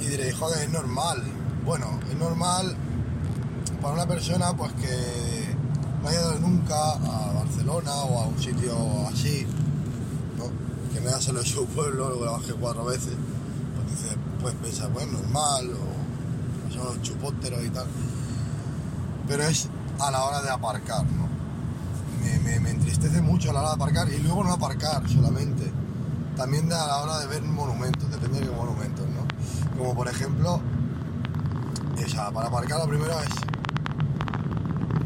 Y 0.00 0.06
diré, 0.06 0.32
joder, 0.32 0.64
es 0.64 0.70
normal. 0.70 1.22
Bueno, 1.64 2.00
es 2.10 2.16
normal 2.16 2.76
para 3.80 3.94
una 3.94 4.06
persona 4.06 4.56
pues 4.56 4.72
que 4.74 5.54
no 6.02 6.08
haya 6.08 6.20
ido 6.20 6.38
nunca 6.40 6.92
a 6.92 7.32
Barcelona 7.32 7.94
o 7.94 8.22
a 8.22 8.26
un 8.26 8.38
sitio 8.40 8.74
así. 9.08 9.46
Que 10.92 11.00
me 11.00 11.10
da 11.10 11.20
solo 11.20 11.40
en 11.40 11.46
su 11.46 11.64
pueblo, 11.66 12.10
luego 12.10 12.32
bajé 12.32 12.52
cuatro 12.54 12.84
veces. 12.84 13.14
Pues 13.74 13.90
dice, 13.90 14.16
pues 14.40 14.54
piensa, 14.56 14.88
pues 14.88 15.10
normal, 15.10 15.70
o 15.72 16.72
son 16.72 16.84
los 16.84 17.02
chupóteros 17.02 17.64
y 17.64 17.70
tal. 17.70 17.86
Pero 19.28 19.44
es 19.44 19.68
a 20.00 20.10
la 20.10 20.24
hora 20.24 20.42
de 20.42 20.50
aparcar, 20.50 21.04
¿no? 21.04 21.28
Me, 22.22 22.60
me, 22.60 22.70
entristece 22.70 23.20
mucho 23.20 23.50
a 23.50 23.52
la 23.52 23.60
hora 23.60 23.68
de 23.70 23.74
aparcar 23.76 24.08
y 24.12 24.18
luego 24.18 24.44
no 24.44 24.52
aparcar 24.52 25.08
solamente. 25.08 25.72
También 26.36 26.72
a 26.72 26.86
la 26.86 27.02
hora 27.02 27.18
de 27.18 27.26
ver 27.26 27.42
monumentos, 27.42 28.10
depende 28.10 28.40
de 28.40 28.46
qué 28.46 28.52
monumentos, 28.52 29.06
¿no? 29.08 29.78
Como 29.78 29.94
por 29.94 30.08
ejemplo, 30.08 30.60
esa, 31.98 32.30
para 32.30 32.48
aparcar 32.48 32.80
lo 32.80 32.88
primero 32.88 33.12
es. 33.20 33.28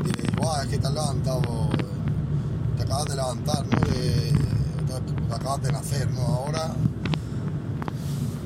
Diréis, 0.05 0.37
guau, 0.37 0.62
es 0.62 0.69
que 0.69 0.78
te 0.78 0.87
has 0.87 0.95
levantado, 0.95 1.69
te 2.76 2.83
acabas 2.83 3.05
de 3.07 3.16
levantar, 3.16 3.66
¿no? 3.66 4.45
Acabas 5.35 5.62
de 5.62 5.73
nacer, 5.73 6.11
¿no? 6.11 6.23
Ahora. 6.23 6.75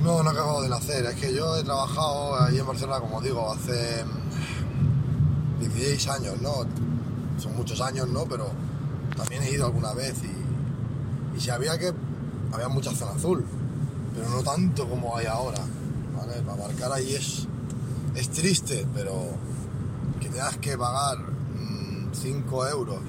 No, 0.02 0.22
no 0.22 0.30
acabo 0.30 0.62
de 0.62 0.68
nacer, 0.70 1.04
es 1.04 1.14
que 1.16 1.34
yo 1.34 1.56
he 1.58 1.62
trabajado 1.62 2.42
ahí 2.42 2.58
en 2.58 2.66
Barcelona, 2.66 3.00
como 3.00 3.20
digo, 3.20 3.52
hace 3.52 4.02
16 5.60 6.08
años, 6.08 6.40
¿no? 6.40 6.64
Son 7.38 7.54
muchos 7.54 7.80
años, 7.82 8.08
¿no? 8.08 8.24
Pero 8.24 8.50
también 9.14 9.42
he 9.42 9.50
ido 9.50 9.66
alguna 9.66 9.92
vez 9.92 10.14
y, 10.24 11.36
y 11.36 11.40
sabía 11.40 11.78
que 11.78 11.92
había 12.50 12.68
mucha 12.68 12.92
zona 12.92 13.12
azul, 13.12 13.44
pero 14.14 14.30
no 14.30 14.42
tanto 14.42 14.88
como 14.88 15.16
hay 15.16 15.26
ahora, 15.26 15.60
¿vale? 16.16 16.40
Para 16.40 16.56
marcar 16.56 16.92
ahí 16.92 17.14
es, 17.14 17.46
es 18.14 18.30
triste, 18.30 18.86
pero 18.94 19.12
que 20.18 20.30
tengas 20.30 20.56
que 20.56 20.78
pagar 20.78 21.18
5 22.12 22.56
mm, 22.56 22.68
euros 22.68 23.00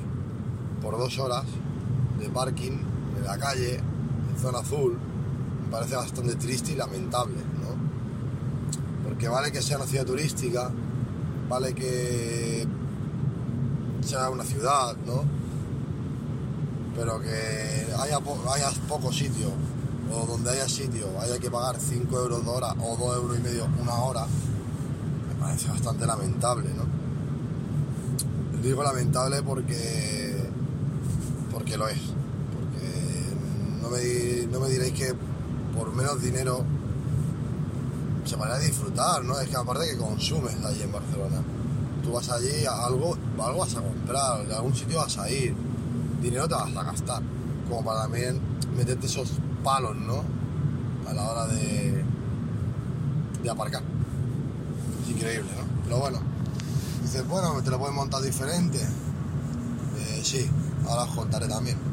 por 0.82 0.98
dos 0.98 1.18
horas 1.20 1.46
de 2.20 2.30
parking 2.30 2.90
la 3.24 3.38
calle, 3.38 3.75
en 3.75 4.40
zona 4.40 4.60
azul, 4.60 4.98
me 5.63 5.72
parece 5.72 5.96
bastante 5.96 6.36
triste 6.36 6.74
y 6.74 6.75
lamentable, 6.75 7.36
¿no? 7.36 9.08
Porque 9.08 9.28
vale 9.28 9.51
que 9.51 9.62
sea 9.62 9.78
una 9.78 9.86
ciudad 9.86 10.06
turística, 10.06 10.70
vale 11.50 11.74
que 11.74 12.68
sea 14.01 14.30
una 14.30 14.44
ciudad, 14.44 14.96
¿no? 15.06 15.24
Pero 16.96 17.20
que 17.22 17.88
haya, 18.00 18.18
haya 18.18 18.72
poco 18.88 19.12
sitio, 19.12 19.50
o 20.13 20.25
donde 20.25 20.50
haya 20.51 20.68
sitio, 20.68 21.08
haya 21.20 21.40
que 21.40 21.50
pagar 21.50 21.80
5 21.80 22.20
euros 22.20 22.44
de 22.44 22.50
hora 22.50 22.74
o 22.82 22.98
2 22.98 23.16
euros 23.18 23.38
y 23.40 23.42
medio 23.42 23.68
una 23.82 23.96
hora, 23.96 24.25
me 24.25 25.36
parece 25.42 25.70
bastante 25.70 26.06
lamentable, 26.06 26.70
¿no? 26.74 27.01
Digo 28.62 28.84
lamentable 28.84 29.42
porque, 29.42 30.36
porque 31.51 31.78
lo 31.78 31.88
es. 31.88 32.11
No 33.91 34.60
me, 34.62 34.69
diréis 34.69 34.93
que 34.93 35.13
por 35.75 35.93
menos 35.93 36.21
dinero 36.21 36.63
se 38.24 38.38
van 38.38 38.51
a 38.51 38.57
disfrutar, 38.57 39.21
¿no? 39.25 39.38
Es 39.38 39.50
que 39.50 39.57
aparte 39.57 39.89
que 39.89 39.98
consumes 39.98 40.55
allí 40.63 40.83
en 40.83 40.93
Barcelona. 40.93 41.41
Tú 42.01 42.13
vas 42.13 42.29
allí, 42.29 42.65
algo, 42.65 43.17
algo 43.38 43.60
vas 43.60 43.75
a 43.75 43.81
comprar, 43.81 44.48
de 44.48 44.55
algún 44.55 44.74
sitio 44.74 45.00
vas 45.00 45.17
a 45.17 45.29
ir, 45.29 45.53
dinero 46.21 46.48
te 46.48 46.53
vas 46.55 46.74
a 46.74 46.83
gastar, 46.83 47.21
como 47.67 47.83
para 47.83 48.03
también 48.03 48.39
meterte 48.77 49.07
esos 49.07 49.33
palos, 49.62 49.98
¿no? 49.98 50.24
A 51.10 51.13
la 51.13 51.29
hora 51.29 51.48
de, 51.48 52.05
de 53.43 53.50
aparcar. 53.50 53.83
Es 55.03 55.10
increíble, 55.10 55.51
¿no? 55.51 55.83
Pero 55.83 56.00
bueno, 56.00 56.19
dices, 57.01 57.27
bueno, 57.27 57.62
te 57.62 57.69
lo 57.69 57.77
puedes 57.77 57.93
montar 57.93 58.21
diferente. 58.21 58.79
Eh, 59.98 60.21
sí, 60.24 60.50
ahora 60.88 61.03
os 61.03 61.13
contaré 61.13 61.50
también. 61.50 61.90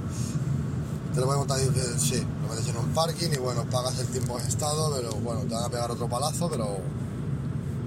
Te 1.18 1.22
lo 1.22 1.26
puedes 1.26 1.40
montar 1.40 1.58
diferente, 1.58 1.98
sí, 1.98 2.25
lo 2.42 2.48
metes 2.48 2.68
en 2.68 2.76
un 2.76 2.94
parking 2.94 3.30
y 3.32 3.38
bueno, 3.38 3.64
pagas 3.68 3.98
el 3.98 4.06
tiempo 4.06 4.37
que 4.37 4.42
has 4.42 4.48
estado, 4.50 4.94
pero 4.94 5.10
bueno, 5.16 5.40
te 5.40 5.52
van 5.52 5.64
a 5.64 5.68
pegar 5.68 5.90
otro 5.90 6.08
palazo, 6.08 6.48
pero 6.48 6.76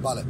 vale. 0.04 0.26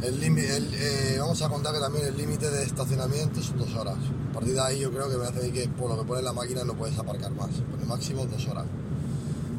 Eh, 0.00 1.16
vamos 1.20 1.42
a 1.42 1.50
contar 1.50 1.74
que 1.74 1.80
también 1.80 2.06
el 2.06 2.16
límite 2.16 2.50
de 2.50 2.62
estacionamiento 2.64 3.42
son 3.42 3.58
dos 3.58 3.74
horas. 3.74 3.96
A 4.30 4.32
partir 4.32 4.54
de 4.54 4.60
ahí 4.62 4.80
yo 4.80 4.90
creo 4.90 5.10
que 5.10 5.18
me 5.18 5.26
hace 5.26 5.52
que 5.52 5.68
por 5.68 5.90
lo 5.90 5.98
que 5.98 6.04
pone 6.06 6.22
la 6.22 6.32
máquina 6.32 6.64
no 6.64 6.72
puedes 6.72 6.98
aparcar 6.98 7.30
más. 7.32 7.50
Pone 7.70 7.84
máximo 7.84 8.24
dos 8.24 8.48
horas. 8.48 8.64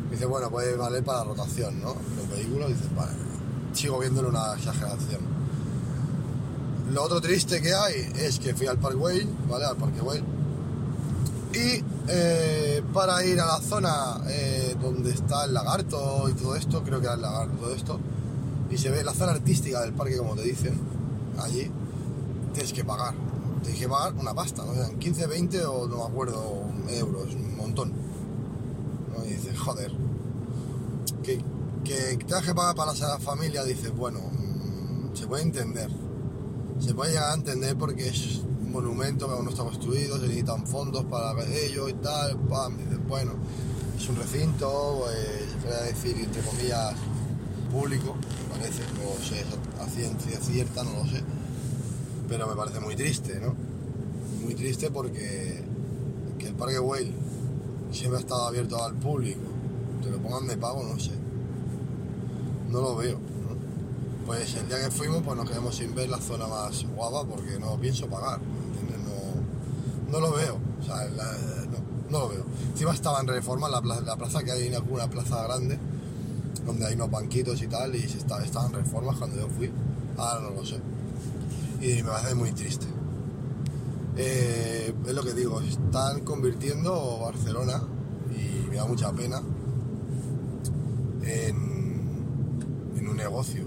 Dice, 0.10 0.26
bueno, 0.26 0.50
puede 0.50 0.76
valer 0.76 1.04
para 1.04 1.24
rotación, 1.24 1.80
¿no? 1.80 1.94
Los 2.18 2.30
vehículos, 2.32 2.70
dices, 2.70 2.96
vale, 2.96 3.12
sigo 3.74 4.00
viéndole 4.00 4.30
una 4.30 4.56
exageración. 4.56 5.22
Lo 6.92 7.04
otro 7.04 7.22
triste 7.22 7.62
que 7.62 7.76
hay 7.76 8.12
es 8.16 8.40
que 8.40 8.56
fui 8.56 8.66
al 8.66 8.80
Parkway, 8.80 9.30
¿vale? 9.48 9.66
Al 9.66 9.78
Parkway. 9.78 10.24
Y 11.54 11.97
eh, 12.10 12.84
para 12.94 13.24
ir 13.26 13.40
a 13.40 13.46
la 13.46 13.60
zona 13.60 14.22
eh, 14.28 14.76
donde 14.82 15.12
está 15.12 15.46
el 15.46 15.54
lagarto 15.54 16.30
y 16.30 16.34
todo 16.34 16.56
esto, 16.56 16.84
creo 16.84 17.00
que 17.00 17.06
era 17.06 17.16
el 17.16 17.22
lagarto 17.22 17.58
todo 17.58 17.74
esto, 17.74 18.00
y 18.70 18.78
se 18.78 18.90
ve 18.90 19.04
la 19.04 19.14
zona 19.14 19.34
artística 19.34 19.82
del 19.82 19.94
parque, 19.94 20.18
como 20.18 20.36
te 20.36 20.44
dicen, 20.44 20.80
allí, 21.40 21.72
tienes 22.54 22.74
que 22.74 22.84
pagar. 22.84 23.14
Tienes 23.62 23.80
que 23.80 23.90
pagar 23.90 24.14
una 24.14 24.34
pasta, 24.34 24.64
¿no? 24.64 25.00
15, 25.00 25.28
20 25.28 25.66
o 25.66 25.88
no 25.88 25.98
me 25.98 26.04
acuerdo, 26.04 26.64
euros, 26.90 27.34
un 27.34 27.58
montón. 27.58 27.94
Y 29.26 29.30
dices, 29.30 29.58
joder, 29.60 29.92
que, 31.24 31.44
que 31.84 32.18
tengas 32.18 32.46
que 32.46 32.54
pagar 32.54 32.76
para 32.76 32.94
la 32.94 33.20
familia, 33.20 33.64
dices, 33.64 33.96
bueno, 33.96 34.20
mm, 34.20 35.16
se 35.16 35.28
puede 35.28 35.44
entender. 35.44 35.90
Se 36.80 36.94
puede 36.94 37.12
llegar 37.12 37.32
a 37.32 37.34
entender 37.34 37.76
porque 37.78 38.08
es 38.08 38.42
monumento 38.72 39.28
que 39.28 39.34
aún 39.34 39.46
no 39.46 39.52
está 39.52 39.64
construido, 39.64 40.18
se 40.18 40.24
necesitan 40.24 40.66
fondos 40.68 41.06
para 41.06 41.34
ello 41.46 41.90
y 41.90 41.94
tal, 41.94 42.36
bueno, 42.36 43.34
es 43.98 44.10
un 44.10 44.16
recinto, 44.16 45.06
eh, 45.12 45.48
se 45.52 45.68
puede 45.68 45.86
decir, 45.88 46.18
entre 46.18 46.42
comillas, 46.42 46.96
público, 47.72 48.16
me 48.50 48.58
parece, 48.58 48.82
no 48.94 49.24
sé 49.24 49.44
a 49.82 49.90
ciencia 49.90 50.40
cierta, 50.40 50.84
no 50.84 51.04
lo 51.04 51.06
sé, 51.06 51.24
pero 52.28 52.48
me 52.48 52.56
parece 52.56 52.80
muy 52.80 52.96
triste, 52.96 53.40
¿no? 53.40 53.56
Muy 54.44 54.56
triste 54.56 54.92
porque 54.92 55.64
que 56.38 56.48
el 56.48 56.54
Parque 56.54 56.80
Whale 56.80 57.12
siempre 57.92 58.18
ha 58.18 58.22
estado 58.22 58.48
abierto 58.48 58.84
al 58.84 58.94
público, 58.96 59.42
te 60.04 60.10
lo 60.10 60.18
pongan 60.20 60.48
de 60.48 60.58
pago, 60.58 60.84
no 60.84 61.00
sé, 61.00 61.12
no 62.70 62.82
lo 62.82 62.96
veo. 62.96 63.20
Pues 64.26 64.56
el 64.56 64.68
día 64.68 64.84
que 64.84 64.92
fuimos, 64.92 65.24
pues 65.24 65.38
nos 65.38 65.50
quedamos 65.50 65.76
sin 65.76 65.96
ver 65.96 66.10
la 66.10 66.20
zona 66.20 66.48
más 66.48 66.86
guapa 66.96 67.26
porque 67.26 67.58
no 67.58 67.80
pienso 67.80 68.08
pagar 68.08 68.42
no 70.10 70.20
lo 70.20 70.32
veo, 70.34 70.58
o 70.80 70.84
sea, 70.84 71.08
no, 72.10 72.20
lo 72.20 72.30
veo. 72.30 72.46
Encima 72.72 72.94
estaba 72.94 73.20
en 73.22 73.28
reforma 73.28 73.70
la 73.70 73.82
plaza, 73.82 74.02
la 74.02 74.16
plaza 74.16 74.44
que 74.44 74.52
hay 74.52 74.68
en 74.68 74.76
alguna 74.76 75.10
plaza 75.10 75.44
grande, 75.44 75.78
donde 76.66 76.86
hay 76.86 76.96
unos 76.96 77.12
banquitos 77.12 77.62
y 77.62 77.68
tal, 77.68 77.96
y 77.96 78.08
se 78.08 78.18
estaba, 78.18 78.44
en 78.44 78.74
reformas 78.74 79.18
cuando 79.18 79.38
yo 79.38 79.48
fui, 79.50 79.72
ahora 80.18 80.42
no 80.42 80.52
lo 80.52 80.66
sé. 80.66 80.80
Y 81.82 82.02
me 82.04 82.10
parece 82.10 82.36
muy 82.36 82.52
triste. 82.52 82.86
Eh, 84.16 84.94
es 85.06 85.14
lo 85.14 85.24
que 85.24 85.34
digo, 85.34 85.62
están 85.62 86.22
convirtiendo 86.22 87.20
Barcelona, 87.20 87.82
y 88.32 88.70
me 88.70 88.78
da 88.78 88.86
mucha 88.86 89.12
pena, 89.12 89.42
en, 91.24 93.08
un 93.08 93.16
negocio. 93.16 93.64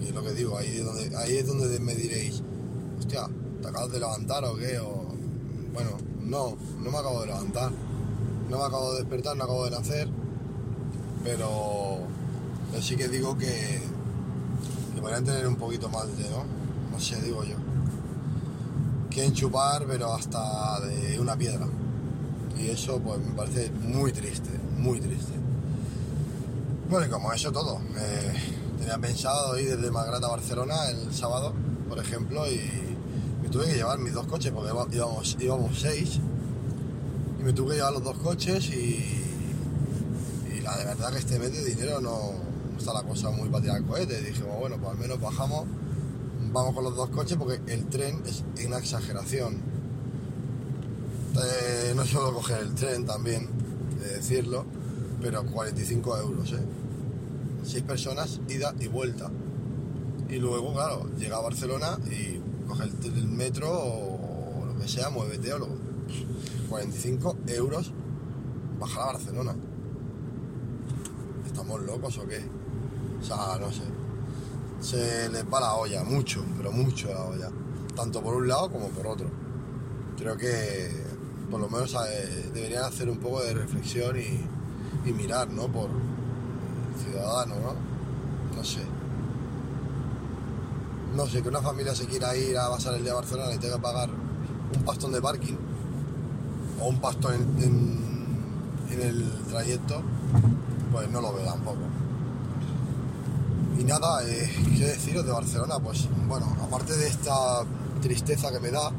Y 0.00 0.08
es 0.08 0.14
lo 0.14 0.22
que 0.22 0.32
digo, 0.32 0.58
ahí 0.58 0.78
es 0.78 0.84
donde, 0.84 1.16
ahí 1.16 1.36
es 1.36 1.46
donde 1.46 1.78
me 1.78 1.94
diréis, 1.94 2.42
hostia, 2.98 3.28
¿te 3.60 3.68
acabas 3.68 3.92
de 3.92 4.00
levantar 4.00 4.44
o 4.44 4.56
qué? 4.56 4.78
O, 4.78 5.01
bueno, 5.72 5.90
no, 6.20 6.56
no 6.80 6.90
me 6.90 6.98
acabo 6.98 7.20
de 7.20 7.26
levantar. 7.28 7.72
No 8.48 8.58
me 8.58 8.64
acabo 8.64 8.92
de 8.92 9.00
despertar, 9.00 9.36
no 9.36 9.44
acabo 9.44 9.64
de 9.64 9.70
nacer. 9.70 10.08
Pero, 11.24 12.00
sí 12.80 12.96
que 12.96 13.08
digo 13.08 13.36
que, 13.38 13.80
que 14.94 15.00
podrían 15.00 15.24
tener 15.24 15.46
un 15.46 15.56
poquito 15.56 15.88
más 15.88 16.06
de, 16.16 16.28
¿no? 16.30 16.44
No 16.90 17.00
sé, 17.00 17.20
digo 17.22 17.44
yo. 17.44 17.56
Que 19.08 19.24
enchupar, 19.24 19.86
pero 19.86 20.12
hasta 20.12 20.80
de 20.80 21.18
una 21.18 21.36
piedra. 21.36 21.66
Y 22.58 22.68
eso 22.68 23.00
pues 23.00 23.18
me 23.18 23.32
parece 23.32 23.70
muy 23.70 24.12
triste, 24.12 24.50
muy 24.78 25.00
triste. 25.00 25.32
Bueno, 26.90 27.06
y 27.06 27.10
como 27.10 27.32
eso 27.32 27.50
todo. 27.50 27.80
Tenía 28.78 28.98
pensado 28.98 29.58
ir 29.58 29.76
desde 29.76 29.90
Magrata 29.90 30.26
a 30.26 30.30
Barcelona 30.30 30.90
el 30.90 31.14
sábado, 31.14 31.54
por 31.88 31.98
ejemplo, 31.98 32.46
y 32.50 32.91
tuve 33.52 33.66
que 33.66 33.74
llevar 33.74 33.98
mis 33.98 34.14
dos 34.14 34.26
coches 34.26 34.50
porque 34.50 34.70
íbamos, 34.96 35.36
íbamos 35.38 35.78
seis 35.78 36.18
y 37.38 37.42
me 37.44 37.52
tuve 37.52 37.70
que 37.70 37.76
llevar 37.76 37.92
los 37.92 38.02
dos 38.02 38.16
coches 38.16 38.70
y, 38.70 39.20
la 40.62 40.76
de 40.78 40.84
verdad 40.86 41.12
que 41.12 41.18
este 41.18 41.38
mes 41.38 41.52
de 41.52 41.64
dinero 41.64 42.00
no, 42.00 42.32
está 42.78 42.94
la 42.94 43.02
cosa 43.02 43.30
muy 43.30 43.48
para 43.48 43.62
tirar 43.62 43.82
cohetes. 43.82 44.24
Dije, 44.24 44.42
bueno, 44.44 44.76
pues 44.78 44.92
al 44.92 44.98
menos 44.98 45.20
bajamos, 45.20 45.66
vamos 46.52 46.74
con 46.74 46.84
los 46.84 46.96
dos 46.96 47.10
coches 47.10 47.36
porque 47.36 47.60
el 47.72 47.86
tren 47.86 48.22
es 48.26 48.44
una 48.64 48.78
exageración. 48.78 49.56
Eh, 51.34 51.92
no 51.96 52.04
solo 52.04 52.32
coger 52.32 52.60
el 52.60 52.74
tren 52.74 53.04
también, 53.04 53.48
de 53.98 54.14
decirlo, 54.14 54.64
pero 55.20 55.44
45 55.44 56.18
euros, 56.18 56.52
¿eh? 56.52 56.62
Seis 57.64 57.82
personas, 57.82 58.40
ida 58.48 58.74
y 58.78 58.86
vuelta. 58.86 59.30
Y 60.28 60.36
luego, 60.36 60.72
claro, 60.72 61.10
llega 61.18 61.36
a 61.36 61.40
Barcelona 61.40 61.98
y 62.10 62.41
coge 62.66 62.84
el, 62.84 63.28
metro 63.28 63.70
o, 63.70 64.64
lo 64.66 64.78
que 64.78 64.88
sea, 64.88 65.10
muévete 65.10 65.52
o 65.52 65.58
lo, 65.58 65.68
45 66.68 67.36
euros 67.48 67.92
bajar 68.78 69.02
a 69.02 69.12
Barcelona. 69.12 69.54
¿Estamos 71.46 71.80
locos 71.82 72.18
o 72.18 72.26
qué? 72.26 72.44
O 73.20 73.24
sea, 73.24 73.58
no 73.60 73.70
sé. 73.70 73.82
Se 74.80 75.28
les 75.28 75.44
va 75.44 75.60
la 75.60 75.74
olla, 75.74 76.02
mucho, 76.02 76.44
pero 76.56 76.72
mucho 76.72 77.08
la 77.08 77.24
olla. 77.24 77.50
tanto 77.94 78.22
por 78.22 78.34
un 78.34 78.48
lado 78.48 78.70
como 78.70 78.88
por 78.88 79.06
otro. 79.06 79.28
Creo 80.16 80.36
que 80.36 80.90
por 81.50 81.60
lo 81.60 81.68
menos 81.68 81.94
eh, 81.94 82.50
deberían 82.54 82.84
hacer 82.84 83.08
un 83.08 83.18
poco 83.18 83.42
de 83.42 83.54
reflexión 83.54 84.16
y, 84.18 85.08
y 85.08 85.12
mirar, 85.12 85.50
¿no? 85.50 85.68
Por 85.68 85.90
el 85.90 87.04
ciudadano, 87.04 87.54
¿no? 87.56 88.56
No 88.56 88.64
sé. 88.64 88.80
No 91.14 91.26
sé, 91.26 91.42
que 91.42 91.48
una 91.48 91.60
familia 91.60 91.94
se 91.94 92.06
quiera 92.06 92.34
ir 92.36 92.56
a 92.56 92.70
pasar 92.70 92.94
el 92.94 93.02
día 93.02 93.12
a 93.12 93.16
Barcelona 93.16 93.52
y 93.52 93.58
tenga 93.58 93.76
que 93.76 93.82
pagar 93.82 94.08
un 94.10 94.82
pastón 94.84 95.12
de 95.12 95.20
parking 95.20 95.56
o 96.80 96.88
un 96.88 97.00
pastón 97.00 97.34
en, 97.60 98.02
el 98.90 99.30
trayecto, 99.48 100.02
pues 100.92 101.10
no 101.10 101.20
lo 101.20 101.32
veo 101.32 101.44
tampoco. 101.44 101.80
Y 103.78 103.84
nada, 103.84 104.22
eh, 104.26 104.50
¿qué 104.76 104.86
deciros 104.86 105.24
de 105.24 105.32
Barcelona? 105.32 105.78
Pues 105.78 106.08
bueno, 106.28 106.54
aparte 106.62 106.94
de 106.96 107.08
esta 107.08 107.64
tristeza 108.02 108.50
que 108.52 108.60
me 108.60 108.70
da, 108.70 108.90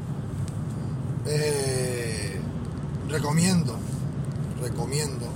eh, 1.28 2.40
recomiendo, 3.08 3.76
recomiendo, 4.62 5.28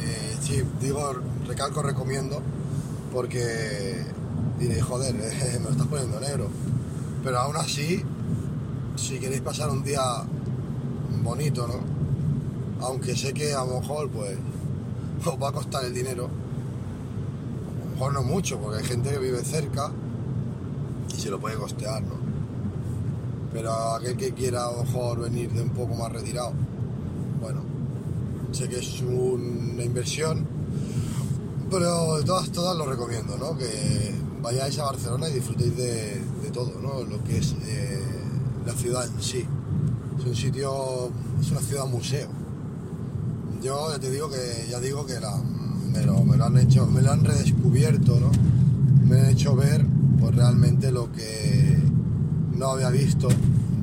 eh, 0.00 0.36
sí, 0.42 0.62
digo, 0.80 1.14
recalco 1.46 1.82
recomiendo, 1.82 2.42
porque 3.12 4.01
diréis, 4.58 4.82
joder, 4.82 5.14
me 5.14 5.64
lo 5.64 5.70
estás 5.70 5.86
poniendo 5.86 6.20
negro. 6.20 6.48
Pero 7.24 7.38
aún 7.38 7.56
así, 7.56 8.02
si 8.96 9.18
queréis 9.18 9.42
pasar 9.42 9.70
un 9.70 9.82
día 9.82 10.02
bonito, 11.22 11.66
¿no? 11.66 11.80
Aunque 12.84 13.16
sé 13.16 13.32
que 13.32 13.52
a 13.54 13.64
lo 13.64 13.80
mejor, 13.80 14.10
pues, 14.10 14.36
os 15.26 15.42
va 15.42 15.48
a 15.48 15.52
costar 15.52 15.84
el 15.84 15.94
dinero. 15.94 16.28
A 17.80 17.84
lo 17.84 17.90
mejor 17.92 18.12
no 18.12 18.22
mucho, 18.22 18.58
porque 18.58 18.78
hay 18.78 18.84
gente 18.84 19.10
que 19.10 19.18
vive 19.18 19.42
cerca 19.44 19.90
y 21.14 21.20
se 21.20 21.30
lo 21.30 21.38
puede 21.38 21.56
costear, 21.56 22.02
¿no? 22.02 22.22
Pero 23.52 23.70
aquel 23.72 24.16
que 24.16 24.32
quiera 24.32 24.66
a 24.66 24.72
lo 24.72 24.84
mejor 24.84 25.20
venir 25.20 25.50
de 25.52 25.62
un 25.62 25.70
poco 25.70 25.94
más 25.94 26.10
retirado, 26.10 26.52
bueno, 27.40 27.60
sé 28.52 28.68
que 28.68 28.78
es 28.78 29.02
una 29.02 29.84
inversión, 29.84 30.46
pero 31.72 32.18
de 32.18 32.24
todas, 32.24 32.50
todas 32.50 32.76
lo 32.76 32.84
recomiendo, 32.84 33.36
¿no? 33.38 33.56
Que 33.56 34.14
vayáis 34.42 34.78
a 34.78 34.84
Barcelona 34.84 35.30
y 35.30 35.34
disfrutéis 35.34 35.74
de, 35.74 36.20
de 36.42 36.50
todo, 36.52 36.72
¿no? 36.82 37.02
Lo 37.02 37.24
que 37.24 37.38
es 37.38 37.54
eh, 37.64 37.98
la 38.66 38.74
ciudad 38.74 39.06
en 39.06 39.22
sí. 39.22 39.44
Es 40.18 40.26
un 40.26 40.36
sitio, 40.36 41.10
es 41.40 41.50
una 41.50 41.60
ciudad 41.60 41.86
museo. 41.86 42.28
Yo 43.62 43.90
ya 43.90 43.98
te 43.98 44.10
digo 44.10 44.28
que, 44.28 44.66
ya 44.70 44.80
digo 44.80 45.06
que 45.06 45.18
la, 45.18 45.34
me, 45.92 46.04
lo, 46.04 46.22
me 46.24 46.36
lo 46.36 46.44
han 46.44 46.58
hecho, 46.58 46.86
me 46.86 47.00
lo 47.00 47.10
han 47.10 47.24
redescubierto, 47.24 48.20
¿no? 48.20 48.30
Me 49.08 49.20
han 49.20 49.30
hecho 49.30 49.56
ver, 49.56 49.86
pues 50.20 50.34
realmente 50.34 50.92
lo 50.92 51.10
que 51.10 51.78
no 52.54 52.66
había 52.66 52.90
visto 52.90 53.28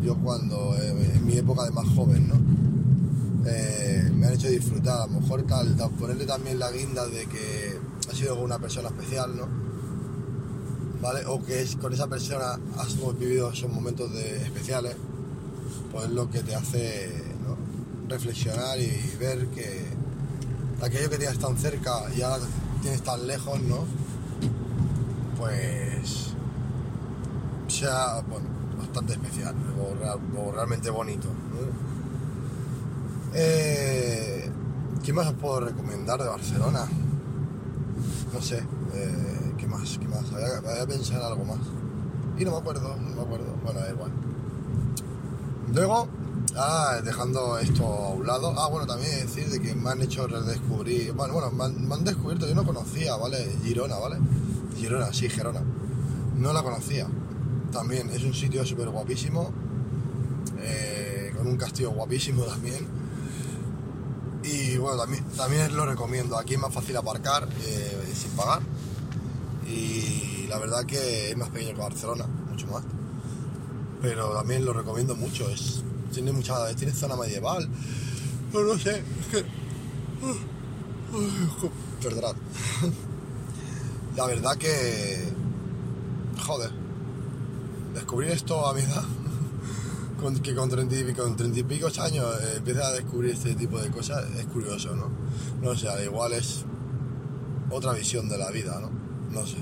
yo 0.04 0.16
cuando, 0.18 0.76
eh, 0.78 1.14
en 1.16 1.26
mi 1.26 1.38
época 1.38 1.66
de 1.66 1.72
más 1.72 1.88
joven, 1.96 2.28
¿no? 2.28 2.36
Eh, 3.50 4.12
me 4.14 4.28
han 4.28 4.34
hecho 4.34 4.48
disfrutar, 4.48 5.02
a 5.02 5.08
lo 5.08 5.22
mejor 5.22 5.44
tal, 5.44 5.76
tal, 5.76 5.90
ponerle 5.92 6.26
también 6.26 6.60
la 6.60 6.72
guinda 6.72 7.08
de 7.08 7.26
que 7.26 7.79
ha 8.12 8.16
sido 8.16 8.36
con 8.36 8.46
una 8.46 8.60
persona 8.60 8.90
especial, 8.90 9.36
¿no? 9.38 9.48
¿Vale? 11.02 11.26
O 11.28 11.44
que 11.44 11.62
es, 11.62 11.76
con 11.78 11.94
esa 11.94 12.08
persona 12.08 12.60
has 12.78 12.96
vivido 13.18 13.52
esos 13.52 13.70
momentos 13.72 14.12
especiales, 14.14 14.96
pues 15.92 16.10
lo 16.10 16.30
que 16.30 16.42
te 16.44 16.56
hace 16.56 17.24
reflexionar 18.08 18.80
y 18.80 19.16
ver 19.20 19.48
que 19.48 19.86
aquello 20.82 21.10
que 21.10 21.18
tienes 21.18 21.38
tan 21.40 21.58
cerca 21.58 21.92
y 22.16 22.22
ahora 22.22 22.44
tienes 22.82 23.02
tan 23.04 23.26
lejos, 23.28 23.62
¿no? 23.62 23.86
Pues 25.38 26.28
sea 27.68 28.22
bueno, 28.30 28.48
bastante 28.78 29.14
especial 29.14 29.56
o, 29.80 29.94
real- 29.96 30.20
o 30.38 30.52
realmente 30.52 30.90
bonito. 30.90 31.28
Eh, 33.34 34.50
¿Qué 35.04 35.14
más 35.14 35.28
os 35.28 35.34
puedo 35.36 35.62
recomendar 35.62 36.22
de 36.22 36.28
Barcelona? 36.28 36.88
No 38.34 38.42
sé, 38.42 38.64
eh, 38.94 39.54
¿qué 39.58 39.68
más? 39.68 39.98
¿Qué 39.98 40.08
más? 40.08 40.32
Había, 40.34 40.58
había 40.58 40.88
pensado 40.88 41.22
en 41.22 41.32
algo 41.32 41.46
más. 41.46 41.60
Y 42.38 42.46
no 42.46 42.52
me 42.52 42.58
acuerdo, 42.58 42.96
no 42.96 43.16
me 43.16 43.22
acuerdo. 43.22 43.56
Bueno, 43.64 43.80
da 43.80 43.90
igual. 43.90 44.12
Luego, 45.74 46.08
ah, 46.56 47.00
dejando 47.04 47.60
esto 47.60 47.86
a 47.86 48.10
un 48.10 48.26
lado, 48.26 48.54
ah, 48.58 48.70
bueno, 48.70 48.88
también 48.88 49.12
decir 49.22 49.50
de 49.50 49.60
que 49.60 49.76
me 49.76 49.90
han 49.92 50.02
hecho 50.02 50.26
redescubrir, 50.26 51.14
bueno, 51.14 51.34
bueno, 51.34 51.52
me 51.52 51.94
han, 51.94 52.04
descubierto, 52.04 52.48
yo 52.48 52.56
no 52.56 52.66
conocía, 52.66 53.16
¿vale? 53.18 53.56
Girona, 53.64 53.98
¿vale? 53.98 54.18
Girona, 54.78 55.14
sí, 55.14 55.30
Gerona. 55.30 55.62
No 56.38 56.54
la 56.54 56.64
conocía. 56.64 57.08
También 57.72 58.10
es 58.10 58.24
un 58.24 58.34
sitio 58.34 58.66
súper 58.66 58.90
guapísimo, 58.90 59.52
eh, 60.60 61.34
con 61.38 61.48
un 61.48 61.58
castillo 61.58 61.92
guapísimo 61.92 62.44
también. 62.44 62.99
Y 64.52 64.78
bueno, 64.78 64.98
también, 64.98 65.24
también 65.38 65.76
lo 65.76 65.86
recomiendo. 65.86 66.38
Aquí 66.38 66.56
es 66.56 66.60
más 66.60 66.74
fácil 66.74 66.98
aparcar 66.98 67.48
eh, 67.62 68.14
sin 68.16 68.32
pagar. 68.32 68.62
Y 69.68 70.48
la 70.48 70.58
verdad 70.58 70.86
que 70.86 71.30
es 71.30 71.38
más 71.38 71.50
pequeño 71.50 71.76
que 71.76 71.82
Barcelona, 71.82 72.26
mucho 72.26 72.66
más. 72.68 72.84
Pero 74.02 74.34
también 74.34 74.66
lo 74.66 74.74
recomiendo 74.74 75.16
mucho. 75.16 75.48
Es, 75.50 75.84
tiene 76.12 76.32
mucha, 76.32 76.74
tiene 76.76 76.94
zona 76.94 77.16
medieval. 77.16 77.70
No, 78.52 78.64
no 78.64 78.80
sé, 78.80 79.04
es 79.20 79.28
que. 79.28 79.46
Perdonad. 82.02 82.36
La 84.16 84.26
verdad 84.26 84.58
que. 84.58 85.32
Joder. 86.44 86.72
Descubrir 87.94 88.32
esto 88.32 88.68
a 88.68 88.74
mi 88.74 88.82
edad. 88.82 89.04
Con, 90.20 90.38
que 90.40 90.54
con 90.54 90.70
30 90.70 90.96
y, 90.96 91.14
con 91.14 91.38
30 91.38 91.60
y 91.60 91.64
pico 91.64 91.88
años 92.02 92.26
eh, 92.42 92.82
a 92.84 92.92
descubrir 92.92 93.32
este 93.32 93.56
tipo 93.56 93.80
de 93.80 93.90
cosas 93.90 94.26
es 94.38 94.46
curioso, 94.48 94.94
¿no? 94.96 95.10
No 95.62 95.78
sé, 95.78 95.88
al 95.88 96.04
igual 96.04 96.34
es 96.34 96.66
otra 97.70 97.94
visión 97.94 98.28
de 98.28 98.38
la 98.38 98.52
vida, 98.52 98.80
¿no? 98.82 98.90
No 99.32 99.48
sé. 99.48 99.58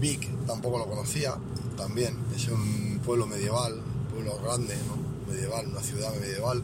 Vic 0.00 0.28
tampoco 0.46 0.78
lo 0.78 0.86
conocía, 0.86 1.36
también 1.76 2.16
es 2.34 2.48
un 2.48 3.00
pueblo 3.04 3.26
medieval, 3.26 3.80
pueblo 4.10 4.36
grande, 4.42 4.74
¿no? 4.88 5.32
Medieval, 5.32 5.68
una 5.68 5.80
ciudad 5.80 6.12
medieval, 6.20 6.62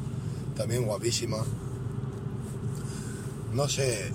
también 0.56 0.84
guapísima. 0.84 1.38
No 3.54 3.68
sé. 3.68 4.12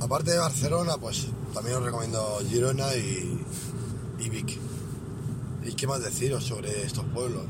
Aparte 0.00 0.32
de 0.32 0.38
Barcelona, 0.38 0.96
pues 0.98 1.28
también 1.54 1.76
os 1.76 1.82
recomiendo 1.82 2.38
Girona 2.48 2.94
y, 2.94 3.44
y 4.18 4.28
Vic. 4.28 4.67
¿Y 5.68 5.74
qué 5.74 5.86
más 5.86 6.02
deciros 6.02 6.44
sobre 6.44 6.82
estos 6.82 7.04
pueblos? 7.04 7.42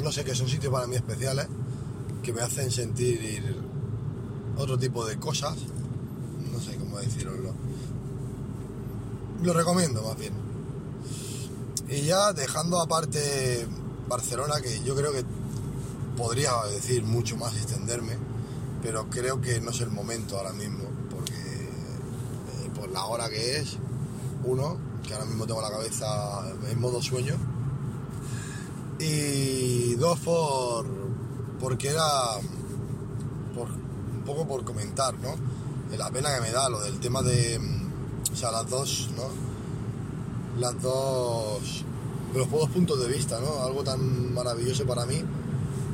No 0.00 0.12
sé, 0.12 0.24
que 0.24 0.36
son 0.36 0.48
sitios 0.48 0.72
para 0.72 0.86
mí 0.86 0.94
especiales, 0.94 1.48
que 2.22 2.32
me 2.32 2.40
hacen 2.40 2.70
sentir 2.70 3.56
otro 4.56 4.78
tipo 4.78 5.04
de 5.04 5.18
cosas. 5.18 5.56
No 6.52 6.60
sé 6.60 6.76
cómo 6.76 6.96
deciroslo. 7.00 7.52
Lo 9.42 9.52
recomiendo 9.52 10.02
más 10.02 10.16
bien. 10.16 10.32
Y 11.88 12.02
ya 12.02 12.32
dejando 12.32 12.80
aparte 12.80 13.66
Barcelona, 14.08 14.60
que 14.60 14.80
yo 14.84 14.94
creo 14.94 15.12
que 15.12 15.24
podría 16.16 16.52
decir 16.70 17.02
mucho 17.02 17.36
más 17.36 17.56
extenderme, 17.56 18.16
pero 18.80 19.10
creo 19.10 19.40
que 19.40 19.60
no 19.60 19.72
es 19.72 19.80
el 19.80 19.90
momento 19.90 20.38
ahora 20.38 20.52
mismo, 20.52 20.84
porque 21.10 21.34
eh, 21.34 22.70
por 22.76 22.90
la 22.92 23.04
hora 23.06 23.28
que 23.28 23.58
es, 23.58 23.76
uno, 24.44 24.93
que 25.06 25.14
ahora 25.14 25.26
mismo 25.26 25.46
tengo 25.46 25.60
la 25.60 25.70
cabeza 25.70 26.42
en 26.70 26.80
modo 26.80 27.00
sueño, 27.02 27.34
y 28.98 29.94
dos, 29.94 30.18
por 30.20 30.86
porque 31.60 31.88
era 31.88 32.36
un 32.36 34.22
poco 34.24 34.46
por 34.46 34.64
comentar, 34.64 35.14
¿no? 35.18 35.34
La 35.96 36.10
pena 36.10 36.34
que 36.34 36.40
me 36.40 36.50
da 36.50 36.68
lo 36.68 36.80
del 36.80 36.98
tema 36.98 37.22
de, 37.22 37.58
mm, 37.58 38.32
o 38.32 38.36
sea, 38.36 38.50
las 38.50 38.68
dos, 38.68 39.10
¿no? 39.16 40.60
Las 40.60 40.80
dos, 40.82 41.84
los 42.34 42.50
dos 42.50 42.70
puntos 42.70 43.00
de 43.00 43.08
vista, 43.08 43.40
¿no? 43.40 43.62
Algo 43.62 43.82
tan 43.82 44.34
maravilloso 44.34 44.84
para 44.84 45.06
mí 45.06 45.22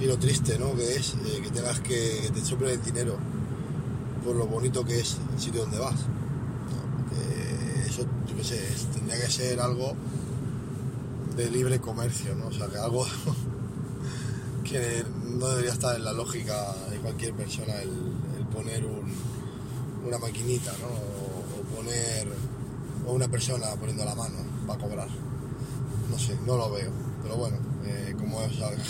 y 0.01 0.07
lo 0.07 0.19
triste, 0.19 0.59
¿no? 0.59 0.75
Que 0.75 0.97
es 0.97 1.15
eh, 1.25 1.41
que 1.43 1.51
tengas 1.51 1.81
que, 1.81 2.21
que 2.23 2.31
te 2.31 2.45
sople 2.45 2.73
el 2.75 2.83
dinero 2.83 3.17
por 4.25 4.37
lo 4.37 4.47
bonito 4.47 4.85
que 4.85 5.01
es 5.01 5.19
el 5.33 5.41
sitio 5.41 5.63
donde 5.63 5.79
vas. 5.79 6.07
¿No? 8.41 8.45
Sé, 8.45 8.61
tendría 8.93 9.21
que 9.21 9.31
ser 9.31 9.61
algo 9.61 9.95
de 11.37 11.51
libre 11.51 11.81
comercio, 11.81 12.35
¿no? 12.35 12.49
O 12.49 12.53
sea, 12.53 12.67
que 12.69 12.77
algo 12.79 13.07
que 14.65 15.05
no 15.39 15.49
debería 15.49 15.73
estar 15.73 15.97
en 15.97 16.05
la 16.05 16.13
lógica 16.13 16.75
de 16.91 16.99
cualquier 16.99 17.35
persona 17.35 17.75
el, 17.83 17.91
poner 18.55 18.85
un- 18.85 19.13
una 20.07 20.19
maquinita, 20.19 20.73
¿no? 20.81 20.87
O, 20.89 21.77
poner 21.77 22.29
o 23.07 23.13
una 23.13 23.29
persona 23.29 23.67
poniendo 23.79 24.05
la 24.05 24.15
mano 24.15 24.37
para 24.67 24.81
cobrar. 24.83 25.09
No 26.11 26.19
sé, 26.19 26.37
no 26.47 26.57
lo 26.57 26.71
veo. 26.71 26.91
Pero 27.23 27.37
bueno, 27.37 27.57
eh, 27.85 28.15
como 28.19 28.41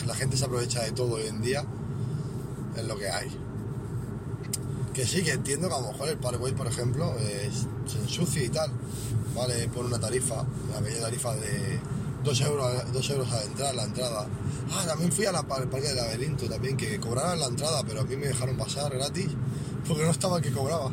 la 0.07 0.15
gente 0.15 0.37
se 0.37 0.45
aprovecha 0.45 0.83
de 0.83 0.93
todo 0.93 1.17
hoy 1.17 1.27
en 1.27 1.41
día, 1.43 1.65
es 2.77 2.85
lo 2.85 2.97
que 2.97 3.09
hay. 3.09 3.29
Que 4.93 5.07
sí, 5.07 5.23
que 5.23 5.33
entiendo 5.33 5.69
que 5.69 5.75
a 5.75 5.81
lo 5.81 5.93
mejor 5.93 6.09
el 6.09 6.19
Paraguay, 6.19 6.53
por 6.53 6.67
ejemplo, 6.67 7.15
se 7.87 7.99
ensucia 7.99 8.43
y 8.43 8.49
tal, 8.49 8.71
¿vale? 9.35 9.69
Por 9.69 9.85
una 9.85 9.99
tarifa, 9.99 10.45
la 10.73 10.81
bella 10.81 11.03
tarifa 11.03 11.35
de 11.37 11.79
2 12.25 12.41
euros, 12.43 12.93
dos 12.93 13.11
euros 13.11 13.31
a 13.33 13.43
entrar, 13.45 13.75
la 13.75 13.85
entrada. 13.85 14.27
Ah, 14.73 14.85
también 14.87 15.13
fui 15.13 15.27
al 15.27 15.47
parque 15.47 15.81
del 15.81 15.97
laberinto 15.97 16.49
también, 16.49 16.77
que 16.77 16.99
cobraron 16.99 17.39
la 17.39 17.47
entrada, 17.47 17.83
pero 17.87 18.01
a 18.01 18.05
mí 18.05 18.17
me 18.17 18.27
dejaron 18.27 18.57
pasar 18.57 18.93
gratis, 18.93 19.29
porque 19.87 20.03
no 20.03 20.11
estaba 20.11 20.39
el 20.39 20.43
que 20.43 20.51
cobraba. 20.51 20.91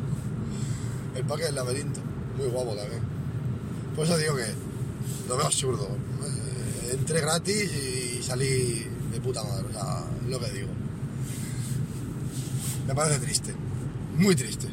El 1.15 1.25
parque 1.25 1.45
del 1.45 1.55
laberinto, 1.55 1.99
muy 2.38 2.47
guapo 2.47 2.75
también. 2.75 3.01
Por 3.95 4.05
eso 4.05 4.17
digo 4.17 4.36
que 4.36 4.45
lo 5.27 5.38
veo 5.38 5.45
absurdo. 5.47 5.88
Eh, 5.88 6.91
entré 6.93 7.19
gratis 7.21 7.71
y 7.73 8.21
salí 8.21 8.86
de 9.12 9.21
puta 9.21 9.43
madre, 9.43 9.65
o 9.69 9.73
sea, 9.73 10.03
lo 10.27 10.39
que 10.39 10.51
digo. 10.51 10.69
Me 12.86 12.93
parece 12.93 13.19
triste 13.19 13.66
muy 14.17 14.36
triste. 14.36 14.67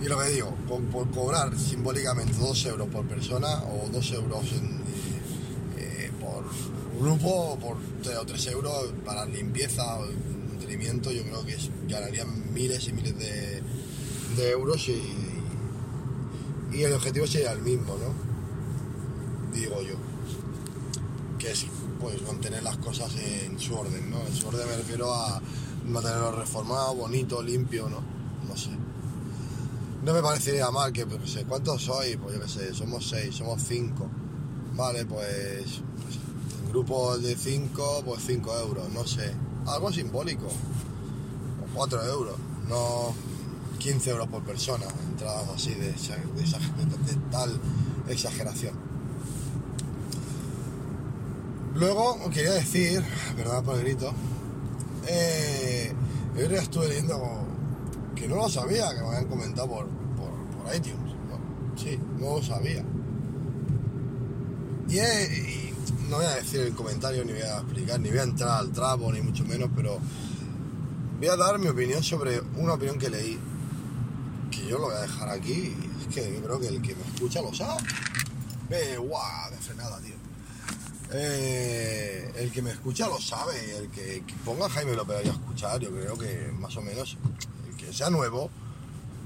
Y 0.00 0.06
lo 0.06 0.18
que 0.18 0.28
digo, 0.28 0.54
por, 0.68 1.10
cobrar 1.10 1.56
simbólicamente 1.58 2.34
2 2.38 2.66
euros 2.66 2.88
por 2.88 3.06
persona 3.06 3.62
o 3.64 3.88
2 3.90 4.12
euros 4.12 4.44
eh, 5.78 6.10
por 6.20 6.44
grupo 7.00 7.28
o 7.28 7.58
por 7.58 7.76
3 8.02 8.46
euros 8.48 8.92
para 9.04 9.24
limpieza 9.24 9.98
o 9.98 10.06
mantenimiento, 10.48 11.10
yo 11.10 11.22
creo 11.22 11.44
que 11.46 11.56
ganarían 11.88 12.52
miles 12.52 12.86
y 12.88 12.92
miles 12.92 13.14
de, 13.18 13.62
euros 14.50 14.88
y, 14.88 15.00
y 16.76 16.82
el 16.82 16.92
objetivo 16.92 17.26
sería 17.26 17.52
el 17.52 17.62
mismo, 17.62 17.96
¿no? 17.96 19.54
Digo 19.56 19.80
yo. 19.82 19.94
Que 21.38 21.52
es 21.52 21.66
pues 22.00 22.20
mantener 22.22 22.62
las 22.62 22.76
cosas 22.78 23.14
en 23.16 23.58
su 23.58 23.74
orden, 23.74 24.10
¿no? 24.10 24.20
En 24.26 24.34
su 24.34 24.48
orden 24.48 24.66
me 24.68 24.76
refiero 24.76 25.14
a 25.14 25.40
mantenerlo 25.84 26.32
reformado, 26.32 26.94
bonito, 26.94 27.42
limpio, 27.42 27.88
¿no? 27.88 28.00
No 28.48 28.56
sé. 28.56 28.70
No 30.02 30.12
me 30.12 30.22
parecería 30.22 30.70
mal 30.70 30.92
que, 30.92 31.06
pues, 31.06 31.30
sé, 31.30 31.44
¿cuántos 31.44 31.82
sois? 31.82 32.16
Pues 32.16 32.34
yo 32.34 32.42
qué 32.42 32.48
sé, 32.48 32.74
somos 32.74 33.08
seis, 33.08 33.34
somos 33.34 33.62
cinco. 33.62 34.08
Vale, 34.74 35.06
pues, 35.06 35.80
pues 36.02 36.18
grupos 36.68 37.22
de 37.22 37.36
cinco, 37.36 38.02
pues 38.04 38.22
cinco 38.26 38.56
euros, 38.58 38.90
no 38.92 39.06
sé. 39.06 39.32
Algo 39.66 39.92
simbólico. 39.92 40.46
O 40.46 41.74
cuatro 41.74 42.02
euros, 42.04 42.36
no 42.68 43.14
15 43.78 44.10
euros 44.10 44.28
por 44.28 44.42
persona, 44.42 44.86
entradas 45.10 45.46
así 45.54 45.74
de, 45.74 45.92
de 45.92 47.14
tal 47.30 47.60
exageración. 48.08 48.74
Luego 51.74 52.30
quería 52.30 52.52
decir, 52.52 53.02
verdad 53.36 53.62
por 53.62 53.76
el 53.76 53.82
grito, 53.82 54.14
eh, 55.06 55.92
yo 56.36 56.42
estuve 56.44 56.88
leyendo 56.88 57.44
que 58.14 58.28
no 58.28 58.36
lo 58.36 58.48
sabía, 58.48 58.94
que 58.94 59.00
me 59.00 59.08
habían 59.08 59.26
comentado 59.26 59.68
por, 59.68 59.86
por, 59.86 60.74
iTunes. 60.74 61.14
¿no? 61.28 61.76
Sí, 61.76 61.98
no 62.18 62.36
lo 62.36 62.42
sabía. 62.42 62.84
Y, 64.88 65.72
no 66.08 66.16
voy 66.16 66.26
a 66.26 66.36
decir 66.36 66.60
el 66.60 66.74
comentario, 66.74 67.24
ni 67.24 67.32
voy 67.32 67.42
a 67.42 67.58
explicar, 67.58 67.98
ni 68.00 68.10
voy 68.10 68.18
a 68.18 68.22
entrar 68.24 68.60
al 68.60 68.70
trapo, 68.72 69.10
ni 69.12 69.20
mucho 69.22 69.44
menos, 69.44 69.70
pero 69.74 69.98
voy 71.18 71.28
a 71.28 71.36
dar 71.36 71.58
mi 71.58 71.68
opinión 71.68 72.02
sobre 72.02 72.40
una 72.56 72.74
opinión 72.74 72.98
que 72.98 73.08
leí, 73.08 73.38
que 74.50 74.66
yo 74.66 74.78
lo 74.78 74.86
voy 74.86 74.96
a 74.96 75.00
dejar 75.00 75.30
aquí. 75.30 75.74
Es 76.00 76.14
que 76.14 76.34
yo 76.34 76.42
creo 76.42 76.60
que 76.60 76.68
el 76.68 76.82
que 76.82 76.94
me 76.94 77.02
escucha 77.02 77.40
lo 77.40 77.52
sabe. 77.54 77.82
Ve, 78.68 78.96
guau, 78.98 79.50
de 79.50 79.56
frenada, 79.56 79.98
tío. 80.00 80.13
Eh, 81.16 82.32
el 82.36 82.50
que 82.50 82.60
me 82.60 82.72
escucha 82.72 83.06
lo 83.06 83.20
sabe, 83.20 83.76
el 83.76 83.88
que, 83.90 84.24
ponga 84.44 84.68
Jaime 84.68 84.94
López 84.94 85.18
a 85.18 85.30
escuchar, 85.30 85.80
yo 85.80 85.90
creo 85.90 86.18
que 86.18 86.50
más 86.58 86.76
o 86.76 86.82
menos, 86.82 87.16
el 87.68 87.76
que 87.76 87.92
sea 87.92 88.10
nuevo, 88.10 88.50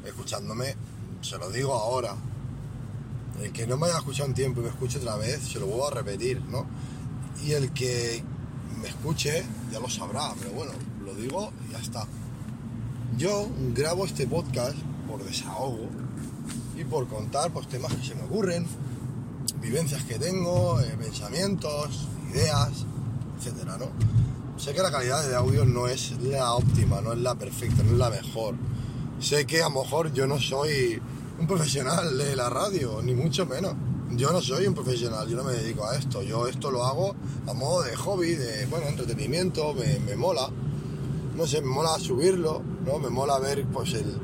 escuchándome, 0.05 0.77
se 1.23 1.39
lo 1.39 1.51
digo 1.51 1.73
ahora. 1.73 2.15
El 3.43 3.53
que 3.53 3.67
no 3.67 3.79
me 3.79 3.87
haya 3.87 3.99
escuchado 3.99 4.29
un 4.29 4.35
tiempo 4.35 4.61
y 4.61 4.65
me 4.65 4.71
escuche 4.71 4.99
otra 4.99 5.17
vez, 5.17 5.41
se 5.41 5.59
lo 5.59 5.67
vuelvo 5.67 5.89
a 5.89 5.95
repetir, 5.95 6.43
¿no? 6.43 6.67
Y 7.43 7.53
el 7.53 7.73
que 7.73 8.23
me 8.83 8.89
escuche 8.89 9.45
ya 9.73 9.81
lo 9.81 9.89
sabrá, 9.89 10.35
pero 10.39 10.51
bueno, 10.51 10.73
lo 11.05 11.15
digo 11.15 11.53
y 11.69 11.73
ya 11.73 11.79
está. 11.79 12.07
Yo 13.17 13.49
grabo 13.75 14.05
este 14.05 14.27
podcast 14.27 14.77
por 15.09 15.25
desahogo 15.25 15.89
y 16.77 16.85
por 16.85 17.09
contar 17.09 17.51
pues, 17.53 17.67
temas 17.69 17.95
que 17.95 18.07
se 18.07 18.15
me 18.15 18.25
ocurren, 18.25 18.67
vivencias 19.69 20.03
que 20.05 20.19
tengo, 20.19 20.81
eh, 20.81 20.97
pensamientos, 20.99 22.09
ideas, 22.33 22.87
etcétera, 23.37 23.77
¿no? 23.77 23.91
Sé 24.59 24.73
que 24.73 24.81
la 24.81 24.91
calidad 24.91 25.29
de 25.29 25.37
audio 25.37 25.67
no 25.67 25.87
es 25.87 26.13
la 26.23 26.55
óptima, 26.55 27.03
no 27.03 27.13
es 27.13 27.19
la 27.19 27.35
perfecta, 27.35 27.83
no 27.83 27.93
es 27.93 27.99
la 27.99 28.09
mejor. 28.09 28.55
Sé 29.21 29.47
que 29.47 29.63
a 29.63 29.69
lo 29.69 29.83
mejor 29.83 30.11
yo 30.15 30.27
no 30.27 30.41
soy 30.41 31.01
un 31.39 31.47
profesional 31.47 32.17
de 32.17 32.35
la 32.35 32.49
radio, 32.49 33.03
ni 33.03 33.15
mucho 33.15 33.45
menos. 33.45 33.75
Yo 34.13 34.33
no 34.33 34.41
soy 34.41 34.67
un 34.67 34.75
profesional, 34.75 35.29
yo 35.29 35.37
no 35.37 35.45
me 35.45 35.53
dedico 35.53 35.87
a 35.87 35.97
esto. 35.97 36.23
Yo 36.23 36.49
esto 36.49 36.71
lo 36.71 36.85
hago 36.87 37.15
a 37.47 37.53
modo 37.53 37.83
de 37.83 37.95
hobby, 37.95 38.37
de, 38.37 38.65
bueno, 38.67 38.87
entretenimiento, 38.87 39.75
me, 39.75 40.17
mola. 40.17 40.49
No 41.37 41.47
sé, 41.47 41.61
me 41.61 41.69
mola 41.69 41.99
subirlo, 41.99 42.63
¿no? 42.87 42.99
Me 42.99 43.11
mola 43.11 43.39
ver, 43.39 43.67
pues, 43.67 43.93
el, 43.93 44.19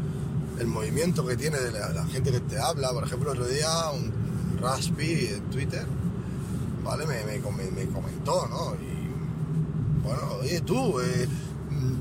movimiento 0.66 1.26
que 1.26 1.37
tiene 1.37 1.59
de 1.59 1.70
la, 1.70 2.07
gente 2.07 2.33
que 2.33 2.40
te 2.40 2.59
habla. 2.59 2.92
Por 2.92 3.04
ejemplo, 3.04 3.33
el 3.33 3.38
otro 3.38 3.52
día 3.52 3.90
un, 3.90 4.23
Raspi 4.64 5.27
en 5.27 5.42
Twitter, 5.50 5.85
¿vale? 6.83 7.07
Me, 7.07 7.22
me, 7.24 7.40
comentó, 7.40 8.48
¿no? 8.48 8.74
Y 8.77 10.03
bueno, 10.03 10.22
oye 10.40 10.61
tú, 10.62 11.00
eh, 11.00 11.29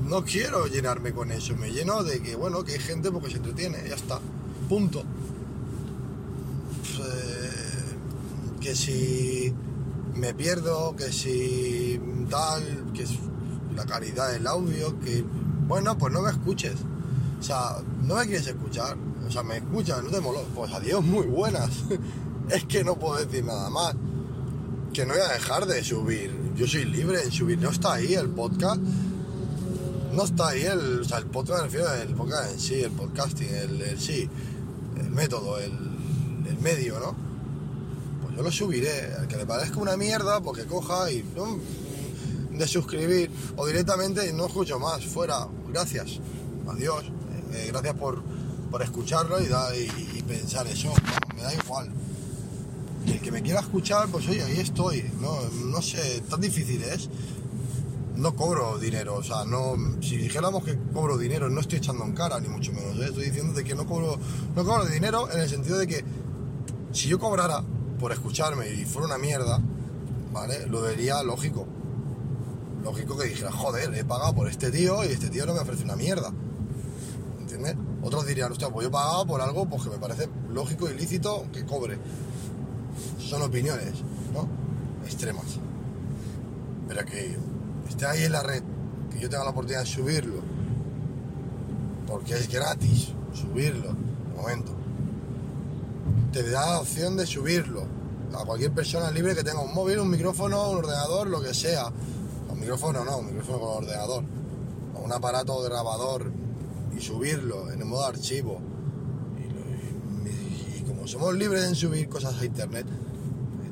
no 0.08 0.24
quiero 0.24 0.66
llenarme 0.66 1.12
con 1.12 1.30
eso, 1.30 1.54
me 1.56 1.70
lleno 1.70 2.02
de 2.02 2.22
que, 2.22 2.36
bueno, 2.36 2.64
que 2.64 2.72
hay 2.72 2.78
gente 2.78 3.10
porque 3.10 3.30
se 3.30 3.36
entretiene, 3.36 3.78
ya 3.86 3.94
está, 3.94 4.18
punto. 4.68 5.04
Pues, 6.96 7.54
que 8.60 8.74
si 8.74 9.52
me 10.14 10.32
pierdo, 10.32 10.96
que 10.96 11.12
si 11.12 12.00
tal, 12.30 12.62
que 12.94 13.02
es 13.02 13.10
la 13.76 13.84
calidad 13.84 14.32
del 14.32 14.46
audio, 14.46 14.98
que 15.00 15.22
bueno, 15.66 15.98
pues 15.98 16.12
no 16.12 16.22
me 16.22 16.30
escuches. 16.30 16.76
O 17.40 17.42
sea, 17.42 17.76
no 18.02 18.16
me 18.16 18.26
quieres 18.26 18.46
escuchar. 18.46 18.96
O 19.26 19.30
sea, 19.30 19.42
me 19.42 19.56
escuchas, 19.58 20.02
no 20.02 20.10
te 20.10 20.20
molo. 20.20 20.42
Pues 20.54 20.72
adiós, 20.72 21.04
muy 21.04 21.26
buenas. 21.26 21.70
es 22.50 22.64
que 22.64 22.84
no 22.84 22.98
puedo 22.98 23.24
decir 23.24 23.44
nada 23.44 23.70
más. 23.70 23.94
Que 24.92 25.04
no 25.04 25.14
voy 25.14 25.22
a 25.22 25.32
dejar 25.32 25.66
de 25.66 25.82
subir. 25.82 26.30
Yo 26.56 26.66
soy 26.66 26.84
libre 26.84 27.22
en 27.22 27.32
subir. 27.32 27.58
No 27.58 27.70
está 27.70 27.94
ahí 27.94 28.14
el 28.14 28.28
podcast. 28.28 28.80
No 30.12 30.24
está 30.24 30.48
ahí 30.48 30.62
el, 30.62 31.00
o 31.00 31.04
sea, 31.04 31.18
el 31.18 31.26
podcast, 31.26 31.62
me 31.62 31.64
refiero 31.64 31.88
al 31.88 32.14
podcast 32.14 32.52
en 32.52 32.60
sí, 32.60 32.74
el 32.82 32.92
podcasting, 32.92 33.48
el, 33.52 34.00
sí, 34.00 34.30
el 34.96 35.10
método, 35.10 35.58
el, 35.58 35.72
el, 36.48 36.56
medio, 36.60 37.00
¿no? 37.00 37.16
Pues 38.22 38.36
yo 38.36 38.42
lo 38.42 38.52
subiré. 38.52 39.12
Al 39.18 39.26
que 39.26 39.36
le 39.36 39.44
parezca 39.44 39.80
una 39.80 39.96
mierda, 39.96 40.40
porque 40.40 40.66
coja 40.66 41.10
y 41.10 41.24
de 42.52 42.68
suscribir 42.68 43.28
o 43.56 43.66
directamente 43.66 44.32
no 44.32 44.46
escucho 44.46 44.78
más. 44.78 45.04
Fuera. 45.04 45.48
Gracias. 45.72 46.20
Adiós. 46.68 47.04
Eh, 47.52 47.68
gracias 47.72 47.94
por, 47.94 48.22
por 48.70 48.82
escucharlo 48.82 49.40
y, 49.40 49.46
da, 49.46 49.74
y, 49.76 50.22
pensar 50.22 50.66
eso. 50.68 50.92
me 51.34 51.42
da 51.42 51.52
igual. 51.54 51.90
El 53.06 53.20
que 53.20 53.30
me 53.30 53.42
quiera 53.42 53.60
escuchar, 53.60 54.08
pues 54.08 54.26
oye, 54.28 54.42
ahí 54.42 54.60
estoy. 54.60 55.10
No, 55.20 55.38
no 55.66 55.82
sé, 55.82 56.22
tan 56.22 56.40
difícil 56.40 56.82
es. 56.82 57.08
No 58.16 58.34
cobro 58.34 58.78
dinero, 58.78 59.16
o 59.16 59.22
sea, 59.22 59.44
no. 59.44 59.76
Si 60.00 60.16
dijéramos 60.16 60.64
que 60.64 60.78
cobro 60.92 61.18
dinero, 61.18 61.50
no 61.50 61.60
estoy 61.60 61.78
echando 61.78 62.04
en 62.04 62.12
cara, 62.12 62.40
ni 62.40 62.48
mucho 62.48 62.72
menos. 62.72 62.96
¿eh? 62.98 63.06
Estoy 63.06 63.26
diciendo 63.26 63.52
de 63.52 63.64
que 63.64 63.74
no 63.74 63.86
cobro, 63.86 64.18
no 64.54 64.64
cobro 64.64 64.86
dinero 64.86 65.30
en 65.30 65.40
el 65.40 65.48
sentido 65.48 65.78
de 65.78 65.86
que 65.86 66.04
si 66.92 67.08
yo 67.08 67.18
cobrara 67.18 67.62
por 67.98 68.12
escucharme 68.12 68.70
y 68.70 68.84
fuera 68.84 69.08
una 69.08 69.18
mierda, 69.18 69.60
¿vale? 70.32 70.66
Lo 70.66 70.82
vería 70.82 71.22
lógico. 71.22 71.66
Lógico 72.82 73.16
que 73.18 73.28
dijera, 73.28 73.50
joder, 73.50 73.94
he 73.94 74.04
pagado 74.04 74.34
por 74.34 74.48
este 74.48 74.70
tío 74.70 75.04
y 75.04 75.08
este 75.08 75.28
tío 75.28 75.44
no 75.46 75.54
me 75.54 75.60
ofrece 75.60 75.84
una 75.84 75.96
mierda. 75.96 76.32
¿Entiendes? 77.40 77.76
Otros 78.02 78.26
dirían, 78.26 78.52
hostia, 78.52 78.68
pues 78.68 78.84
yo 78.84 78.88
he 78.88 78.92
pagado 78.92 79.26
por 79.26 79.40
algo 79.40 79.66
pues, 79.66 79.82
que 79.82 79.90
me 79.90 79.98
parece 79.98 80.28
lógico 80.50 80.88
y 80.88 80.94
lícito 80.94 81.46
que 81.52 81.64
cobre 81.64 81.98
son 83.34 83.42
opiniones, 83.42 83.94
¿no? 84.32 84.48
Extremas. 85.04 85.58
Pero 86.86 87.04
que 87.04 87.36
esté 87.88 88.06
ahí 88.06 88.24
en 88.24 88.32
la 88.32 88.42
red, 88.42 88.62
que 89.10 89.18
yo 89.18 89.28
tenga 89.28 89.44
la 89.44 89.50
oportunidad 89.50 89.80
de 89.80 89.86
subirlo, 89.86 90.40
porque 92.06 92.34
es 92.34 92.48
gratis 92.48 93.08
subirlo, 93.32 93.88
de 93.88 94.40
momento. 94.40 94.72
Te 96.32 96.48
da 96.48 96.66
la 96.70 96.80
opción 96.80 97.16
de 97.16 97.26
subirlo 97.26 97.86
a 98.34 98.44
cualquier 98.44 98.72
persona 98.72 99.10
libre 99.10 99.34
que 99.34 99.42
tenga 99.42 99.60
un 99.60 99.74
móvil, 99.74 99.98
un 99.98 100.10
micrófono, 100.10 100.70
un 100.70 100.78
ordenador, 100.78 101.26
lo 101.26 101.42
que 101.42 101.54
sea. 101.54 101.86
Un 102.48 102.60
micrófono 102.60 103.04
no, 103.04 103.18
un 103.18 103.26
micrófono 103.26 103.58
con 103.58 103.84
ordenador. 103.84 104.24
O 104.94 105.04
un 105.04 105.12
aparato 105.12 105.60
grabador 105.62 106.30
y 106.96 107.00
subirlo 107.00 107.70
en 107.72 107.80
el 107.80 107.86
modo 107.86 108.04
archivo. 108.06 108.60
y 110.78 110.82
como 110.82 111.08
somos 111.08 111.34
libres 111.34 111.64
en 111.64 111.74
subir 111.74 112.08
cosas 112.08 112.40
a 112.40 112.44
internet, 112.44 112.86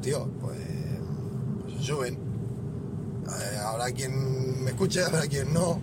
tío, 0.02 0.28
pues, 0.40 0.58
pues 1.62 1.86
suben. 1.86 2.14
Eh, 2.14 3.58
habrá 3.64 3.90
quien 3.92 4.64
me 4.64 4.70
escuche, 4.70 5.02
habrá 5.06 5.26
quien 5.26 5.54
no. 5.54 5.80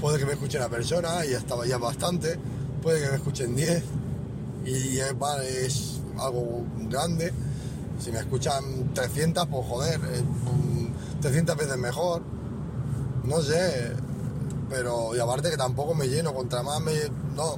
puede 0.00 0.18
que 0.18 0.26
me 0.26 0.32
escuche 0.32 0.58
una 0.58 0.68
persona 0.68 1.24
y 1.24 1.30
ya 1.30 1.38
estaba 1.38 1.66
ya 1.66 1.78
bastante, 1.78 2.38
puede 2.82 3.00
que 3.00 3.10
me 3.10 3.16
escuchen 3.16 3.54
10 3.54 3.84
y 4.64 4.98
es, 4.98 6.00
algo 6.18 6.64
grande. 6.88 7.32
Si 8.00 8.12
me 8.12 8.18
escuchan 8.18 8.92
300, 8.94 9.46
pues 9.46 9.66
joder, 9.66 10.00
300 11.20 11.56
veces 11.56 11.76
mejor. 11.78 12.22
No 13.24 13.40
sé, 13.40 13.92
pero 14.68 15.14
y 15.16 15.20
aparte 15.20 15.50
que 15.50 15.56
tampoco 15.56 15.94
me 15.94 16.06
lleno, 16.06 16.32
contra 16.32 16.62
más 16.62 16.80
me... 16.80 16.92
No, 17.34 17.52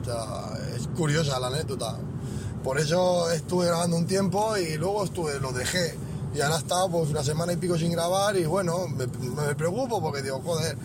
o 0.00 0.04
sea, 0.04 0.52
es 0.76 0.86
curiosa 0.88 1.38
la 1.40 1.48
anécdota. 1.48 1.96
Por 2.62 2.78
eso 2.78 3.30
estuve 3.30 3.66
grabando 3.66 3.96
un 3.96 4.06
tiempo 4.06 4.56
y 4.56 4.76
luego 4.76 5.04
estuve, 5.04 5.38
lo 5.40 5.52
dejé. 5.52 5.94
Y 6.34 6.40
ahora 6.40 6.56
he 6.56 6.58
estado 6.58 6.90
pues 6.90 7.10
una 7.10 7.24
semana 7.24 7.52
y 7.52 7.56
pico 7.56 7.78
sin 7.78 7.92
grabar 7.92 8.36
y 8.36 8.44
bueno, 8.44 8.86
me, 8.88 9.06
me 9.06 9.54
preocupo 9.54 10.00
porque 10.02 10.22
digo, 10.22 10.40
joder, 10.44 10.76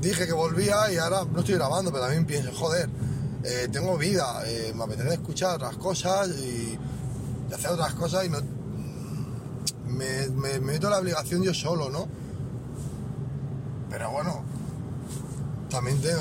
dije 0.00 0.26
que 0.26 0.32
volvía 0.32 0.92
y 0.92 0.98
ahora 0.98 1.24
no 1.24 1.40
estoy 1.40 1.54
grabando, 1.54 1.90
pero 1.90 2.04
también 2.04 2.26
pienso, 2.26 2.50
joder, 2.52 2.88
eh, 3.44 3.68
tengo 3.70 3.96
vida, 3.96 4.42
eh, 4.46 4.72
me 4.74 4.84
apetece 4.84 5.14
escuchar 5.14 5.56
otras 5.56 5.76
cosas 5.76 6.28
y, 6.28 6.78
hacer 7.52 7.70
otras 7.70 7.94
cosas 7.94 8.24
y 8.24 8.30
no... 8.30 8.38
Me, 9.86 10.26
me, 10.28 10.58
meto 10.58 10.88
la 10.88 10.98
obligación 10.98 11.42
yo 11.42 11.52
solo, 11.52 11.90
¿no? 11.90 12.08
Pero 13.90 14.10
bueno, 14.10 14.42
también 15.68 16.00
tengo, 16.00 16.20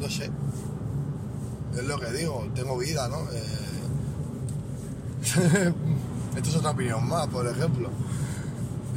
no 0.00 0.08
sé, 0.08 0.30
es 1.80 1.86
lo 1.86 1.98
que 1.98 2.10
digo, 2.12 2.46
tengo 2.54 2.76
vida, 2.78 3.08
¿no? 3.08 3.18
Eh, 3.32 3.44
esto 6.36 6.48
es 6.48 6.56
otra 6.56 6.70
opinión 6.70 7.06
más, 7.08 7.26
por 7.28 7.46
ejemplo. 7.46 7.90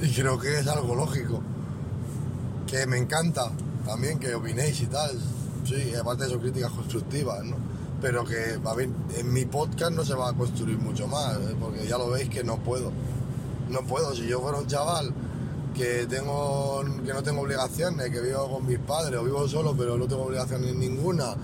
Y 0.02 0.12
creo 0.14 0.40
que 0.40 0.60
es 0.60 0.68
algo 0.68 0.96
lógico. 0.96 1.42
Que 2.68 2.86
me 2.88 2.98
encanta 2.98 3.52
también 3.86 4.20
que 4.20 4.34
opinéis 4.34 4.82
y 4.82 4.88
tal. 4.88 5.20
Sí, 5.66 5.94
aparte 5.96 6.24
de 6.26 6.32
sus 6.32 6.42
críticas 6.42 6.72
constructivas, 6.72 7.44
¿no? 7.44 7.56
Pero 8.02 8.26
que 8.26 8.58
va 8.58 8.76
bien, 8.76 8.96
en 9.16 9.32
mi 9.32 9.46
podcast 9.46 9.92
no 9.92 10.04
se 10.04 10.16
va 10.16 10.30
a 10.30 10.34
construir 10.34 10.80
mucho 10.80 11.08
más, 11.08 11.36
¿eh? 11.36 11.56
porque 11.60 11.86
ya 11.88 11.98
lo 11.98 12.10
veis 12.10 12.30
que 12.30 12.44
no 12.44 12.58
puedo. 12.58 12.92
No 13.70 13.82
puedo, 13.82 14.16
si 14.16 14.28
yo 14.28 14.42
fuera 14.42 14.58
un 14.58 14.68
chaval 14.68 15.14
que 15.76 16.06
tengo 16.08 16.84
que 17.06 17.14
no 17.14 17.24
tengo 17.24 17.42
obligaciones, 17.42 18.10
que 18.10 18.20
vivo 18.22 18.50
con 18.52 18.66
mis 18.66 18.80
padres 18.80 19.20
o 19.20 19.24
vivo 19.24 19.48
solo 19.48 19.74
pero 19.78 19.98
no 19.98 20.06
tengo 20.08 20.24
obligaciones 20.24 20.76
ninguna, 20.76 21.36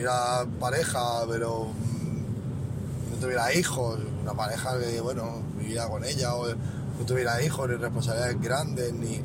tuviera 0.00 0.46
pareja 0.58 1.26
pero 1.28 1.66
mm, 1.66 3.10
no 3.10 3.16
tuviera 3.20 3.52
hijos, 3.52 3.98
una 4.22 4.32
pareja 4.32 4.78
que 4.78 5.00
bueno, 5.00 5.42
viviera 5.58 5.88
con 5.88 6.04
ella 6.04 6.34
o 6.34 6.48
no 6.48 7.06
tuviera 7.06 7.42
hijos 7.42 7.68
ni 7.68 7.76
responsabilidades 7.76 8.40
grandes 8.40 8.92
ni 8.94 9.20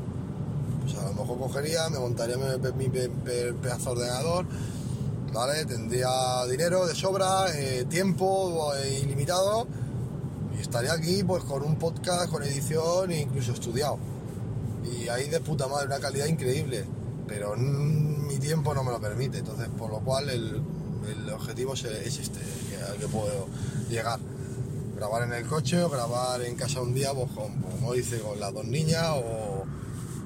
pues 0.81 0.97
a 0.97 1.05
lo 1.05 1.13
mejor 1.13 1.39
cogería, 1.39 1.89
me 1.89 1.99
montaría 1.99 2.35
mi, 2.37 2.89
pedazo 2.89 3.95
de 3.95 4.01
ordenador, 4.01 4.45
¿vale? 5.33 5.65
Tendría 5.65 6.45
dinero 6.47 6.85
de 6.85 6.93
sobra, 6.93 7.45
eh, 7.55 7.85
tiempo 7.89 8.71
eh, 8.75 8.99
ilimitado 9.01 9.67
y 10.55 10.61
estaría 10.61 10.93
aquí 10.93 11.23
pues 11.23 11.43
con 11.45 11.63
un 11.63 11.77
podcast, 11.77 12.29
con 12.29 12.43
edición 12.43 13.11
e 13.11 13.21
incluso 13.21 13.53
estudiado. 13.53 13.97
Y 14.83 15.07
ahí 15.07 15.27
de 15.29 15.39
puta 15.39 15.67
madre, 15.67 15.87
una 15.87 15.99
calidad 15.99 16.27
increíble, 16.27 16.85
pero 17.27 17.55
mi 17.55 18.37
tiempo 18.37 18.73
no 18.73 18.83
me 18.83 18.91
lo 18.91 18.99
permite, 18.99 19.39
entonces 19.39 19.67
por 19.77 19.89
lo 19.89 19.99
cual 19.99 20.29
el, 20.29 20.61
objetivo 21.33 21.73
es, 21.73 21.83
este, 21.85 22.39
al 22.89 22.97
que 22.97 23.07
puedo 23.07 23.47
llegar 23.89 24.19
grabar 24.95 25.23
en 25.23 25.33
el 25.33 25.45
coche 25.45 25.77
grabar 25.89 26.41
en 26.41 26.55
casa 26.55 26.81
un 26.81 26.93
día, 26.93 27.13
pues, 27.13 27.29
como 27.31 27.93
dice, 27.93 28.19
con 28.19 28.39
las 28.39 28.53
dos 28.53 28.65
niñas 28.65 29.07
o 29.13 29.65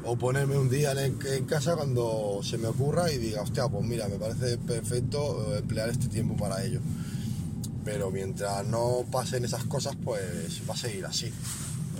o 0.04 0.16
ponerme 0.16 0.58
un 0.58 0.70
día 0.70 0.94
en, 0.94 1.46
casa 1.46 1.76
cuando 1.76 2.40
se 2.44 2.58
me 2.58 2.68
ocurra 2.68 3.12
y 3.12 3.18
diga, 3.18 3.42
hostia, 3.42 3.68
pues 3.68 3.86
mira, 3.86 4.08
me 4.08 4.18
parece 4.18 4.58
perfecto 4.58 5.54
eh, 5.54 5.60
emplear 5.60 5.90
este 5.90 6.08
tiempo 6.08 6.36
para 6.36 6.64
ello. 6.64 6.80
Pero 7.84 8.12
mientras 8.12 8.66
no 8.66 9.06
pasen 9.12 9.46
esas 9.46 9.64
cosas, 9.66 9.96
pues 10.04 10.62
va 10.70 10.74
a 10.74 10.78
seguir 10.78 11.06
así. 11.06 11.32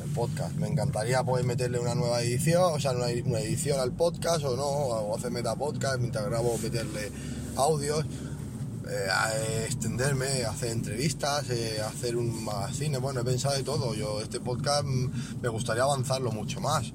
Podcast. 0.10 0.56
Me 0.56 0.68
encantaría 0.68 1.24
poder 1.24 1.46
meterle 1.46 1.80
una 1.80 1.96
nueva 1.96 2.22
edición, 2.22 2.74
o 2.74 2.80
sea, 2.80 2.92
una, 2.92 3.10
edición 3.10 3.80
al 3.80 3.92
podcast 3.92 4.44
o 4.44 4.56
no, 4.56 4.64
o 4.64 5.18
hacer 5.18 5.32
metapodcast 5.32 6.00
mientras 6.00 6.26
grabo, 6.26 6.58
meterle 6.58 7.12
audios. 7.56 8.06
Eh, 8.92 9.66
extenderme, 9.66 10.46
hacer 10.46 10.72
entrevistas, 10.72 11.50
eh, 11.52 11.80
hacer 11.80 12.16
un 12.16 12.44
magazine, 12.44 12.98
bueno, 12.98 13.22
he 13.22 13.24
pensado 13.24 13.56
de 13.56 13.64
todo. 13.64 13.94
Yo 13.94 14.20
este 14.22 14.40
podcast 14.40 14.84
mm, 14.84 15.42
me 15.42 15.50
gustaría 15.50 15.84
avanzarlo 15.84 16.32
mucho 16.32 16.60
más 16.60 16.92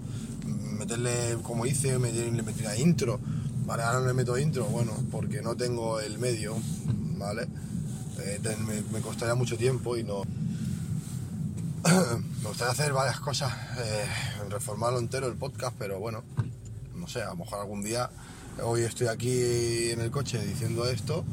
meterle, 0.75 1.39
como 1.43 1.67
hice, 1.67 1.99
le 1.99 2.43
metí 2.43 2.63
una 2.63 2.77
intro. 2.77 3.19
Vale, 3.67 3.83
ahora 3.83 4.01
no 4.01 4.07
le 4.07 4.15
meto 4.15 4.37
intro, 4.37 4.67
bueno, 4.67 4.93
porque 5.11 5.41
no 5.41 5.57
tengo 5.57 6.01
el 6.01 6.19
medio, 6.19 6.55
¿vale? 7.17 7.47
Eh, 8.21 8.41
me, 8.93 9.01
costaría 9.01 9.35
mucho 9.35 9.57
tiempo 9.57 9.97
y 9.97 10.05
no... 10.05 10.23
me 12.43 12.49
gustaría 12.49 12.73
hacer 12.73 12.93
varias 12.93 13.21
cosas, 13.21 13.53
eh, 13.79 14.07
reformarlo 14.49 14.99
entero 14.99 15.27
el 15.27 15.35
podcast, 15.35 15.77
pero 15.79 15.99
bueno, 15.99 16.23
no 16.95 17.07
sé, 17.07 17.23
a 17.23 17.27
lo 17.27 17.37
mejor 17.37 17.59
algún 17.61 17.83
día, 17.83 18.09
hoy 18.63 18.83
estoy 18.83 19.09
aquí 19.09 19.91
en 19.91 20.01
el 20.01 20.11
coche 20.11 20.43
diciendo 20.43 20.87
esto 20.87 21.25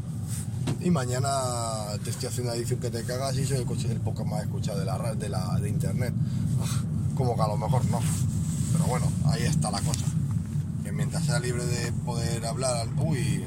y 0.81 0.89
mañana 0.89 1.29
te 2.03 2.09
estoy 2.09 2.27
haciendo 2.27 2.51
una 2.51 2.59
edición 2.59 2.81
que 2.81 2.89
te 2.89 3.03
cagas 3.03 3.37
y 3.37 3.45
soy 3.45 3.57
el, 3.57 3.65
coche, 3.65 3.89
el 3.91 4.01
podcast 4.01 4.29
más 4.29 4.43
escuchado 4.43 4.79
de 4.79 4.85
la, 4.85 4.97
de 5.15 5.61
de 5.61 5.69
internet. 5.69 6.13
Como 7.15 7.35
que 7.35 7.41
a 7.41 7.47
lo 7.47 7.57
mejor 7.57 7.85
no. 7.85 7.99
Pero 8.73 8.85
bueno, 8.85 9.11
ahí 9.25 9.43
está 9.43 9.69
la 9.71 9.79
cosa. 9.81 10.05
Que 10.83 10.91
mientras 10.91 11.25
sea 11.25 11.39
libre 11.39 11.65
de 11.65 11.91
poder 11.91 12.45
hablar... 12.45 12.87
Uy. 12.97 13.45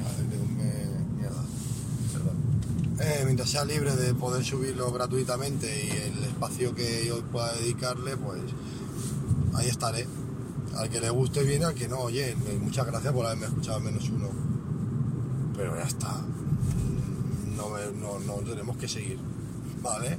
Eh, 2.99 3.23
mientras 3.25 3.49
sea 3.49 3.65
libre 3.65 3.95
de 3.95 4.13
poder 4.13 4.43
subirlo 4.45 4.91
gratuitamente 4.91 5.85
y 5.85 5.89
el 5.91 6.23
espacio 6.23 6.73
que 6.73 7.05
yo 7.05 7.21
pueda 7.25 7.53
dedicarle, 7.53 8.15
pues 8.17 8.41
ahí 9.53 9.67
estaré. 9.67 10.07
Al 10.75 10.89
que 10.89 10.99
le 10.99 11.09
guste 11.09 11.43
bien, 11.43 11.63
al 11.63 11.73
que 11.73 11.87
no, 11.87 11.99
oye, 11.99 12.35
muchas 12.59 12.85
gracias 12.85 13.13
por 13.13 13.25
haberme 13.25 13.47
escuchado 13.47 13.79
menos 13.79 14.09
uno. 14.09 14.29
Pero 15.55 15.75
ya 15.75 15.83
está. 15.83 16.21
No, 17.55 17.69
no, 17.93 18.19
no 18.19 18.33
tenemos 18.49 18.77
que 18.77 18.87
seguir. 18.87 19.19
¿Vale? 19.81 20.17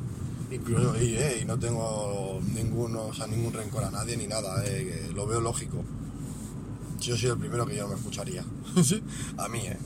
incluso 0.50 0.94
y, 1.02 1.44
no 1.44 1.58
tengo 1.58 2.40
ninguno, 2.54 3.06
o 3.06 3.14
sea, 3.14 3.26
ningún 3.26 3.52
rencor 3.52 3.84
a 3.84 3.90
nadie 3.90 4.16
ni 4.16 4.26
nada, 4.26 4.62
eh, 4.64 5.10
lo 5.14 5.26
veo 5.26 5.40
lógico. 5.40 5.82
Yo 7.00 7.16
soy 7.16 7.30
el 7.30 7.38
primero 7.38 7.66
que 7.66 7.76
yo 7.76 7.88
me 7.88 7.94
escucharía. 7.94 8.44
a 9.38 9.48
mí, 9.48 9.60
¿eh? 9.60 9.76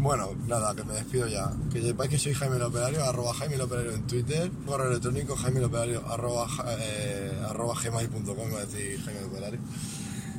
Bueno, 0.00 0.30
nada, 0.46 0.76
que 0.76 0.84
me 0.84 0.94
despido 0.94 1.26
ya. 1.26 1.50
Que 1.72 1.82
sepáis 1.82 2.08
que 2.08 2.18
soy 2.18 2.32
Jaime 2.32 2.56
el 2.56 2.62
Operario, 2.62 3.02
arroba 3.04 3.34
Jaime 3.34 3.56
el 3.56 3.62
Operario 3.62 3.92
en 3.92 4.06
Twitter, 4.06 4.48
correo 4.64 4.90
electrónico 4.90 5.34
Jaime 5.34 5.58
el 5.58 5.64
Operario, 5.64 6.06
arroba, 6.08 6.46
eh, 6.78 7.32
arroba 7.48 7.74
gmail.com, 7.82 8.54
a 8.54 8.60
decir 8.64 9.00
Jaime 9.04 9.20
el 9.20 9.26
Operario. 9.26 9.60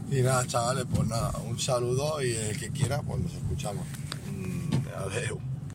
Y 0.10 0.22
nada, 0.22 0.48
chavales, 0.48 0.86
pues 0.90 1.08
nada, 1.10 1.34
un 1.46 1.60
saludo 1.60 2.24
y 2.24 2.34
el 2.34 2.58
que 2.58 2.70
quiera, 2.70 3.02
pues 3.02 3.22
nos 3.22 3.34
escuchamos. 3.34 3.86
Mm, 4.34 4.76
adiós. 4.98 5.38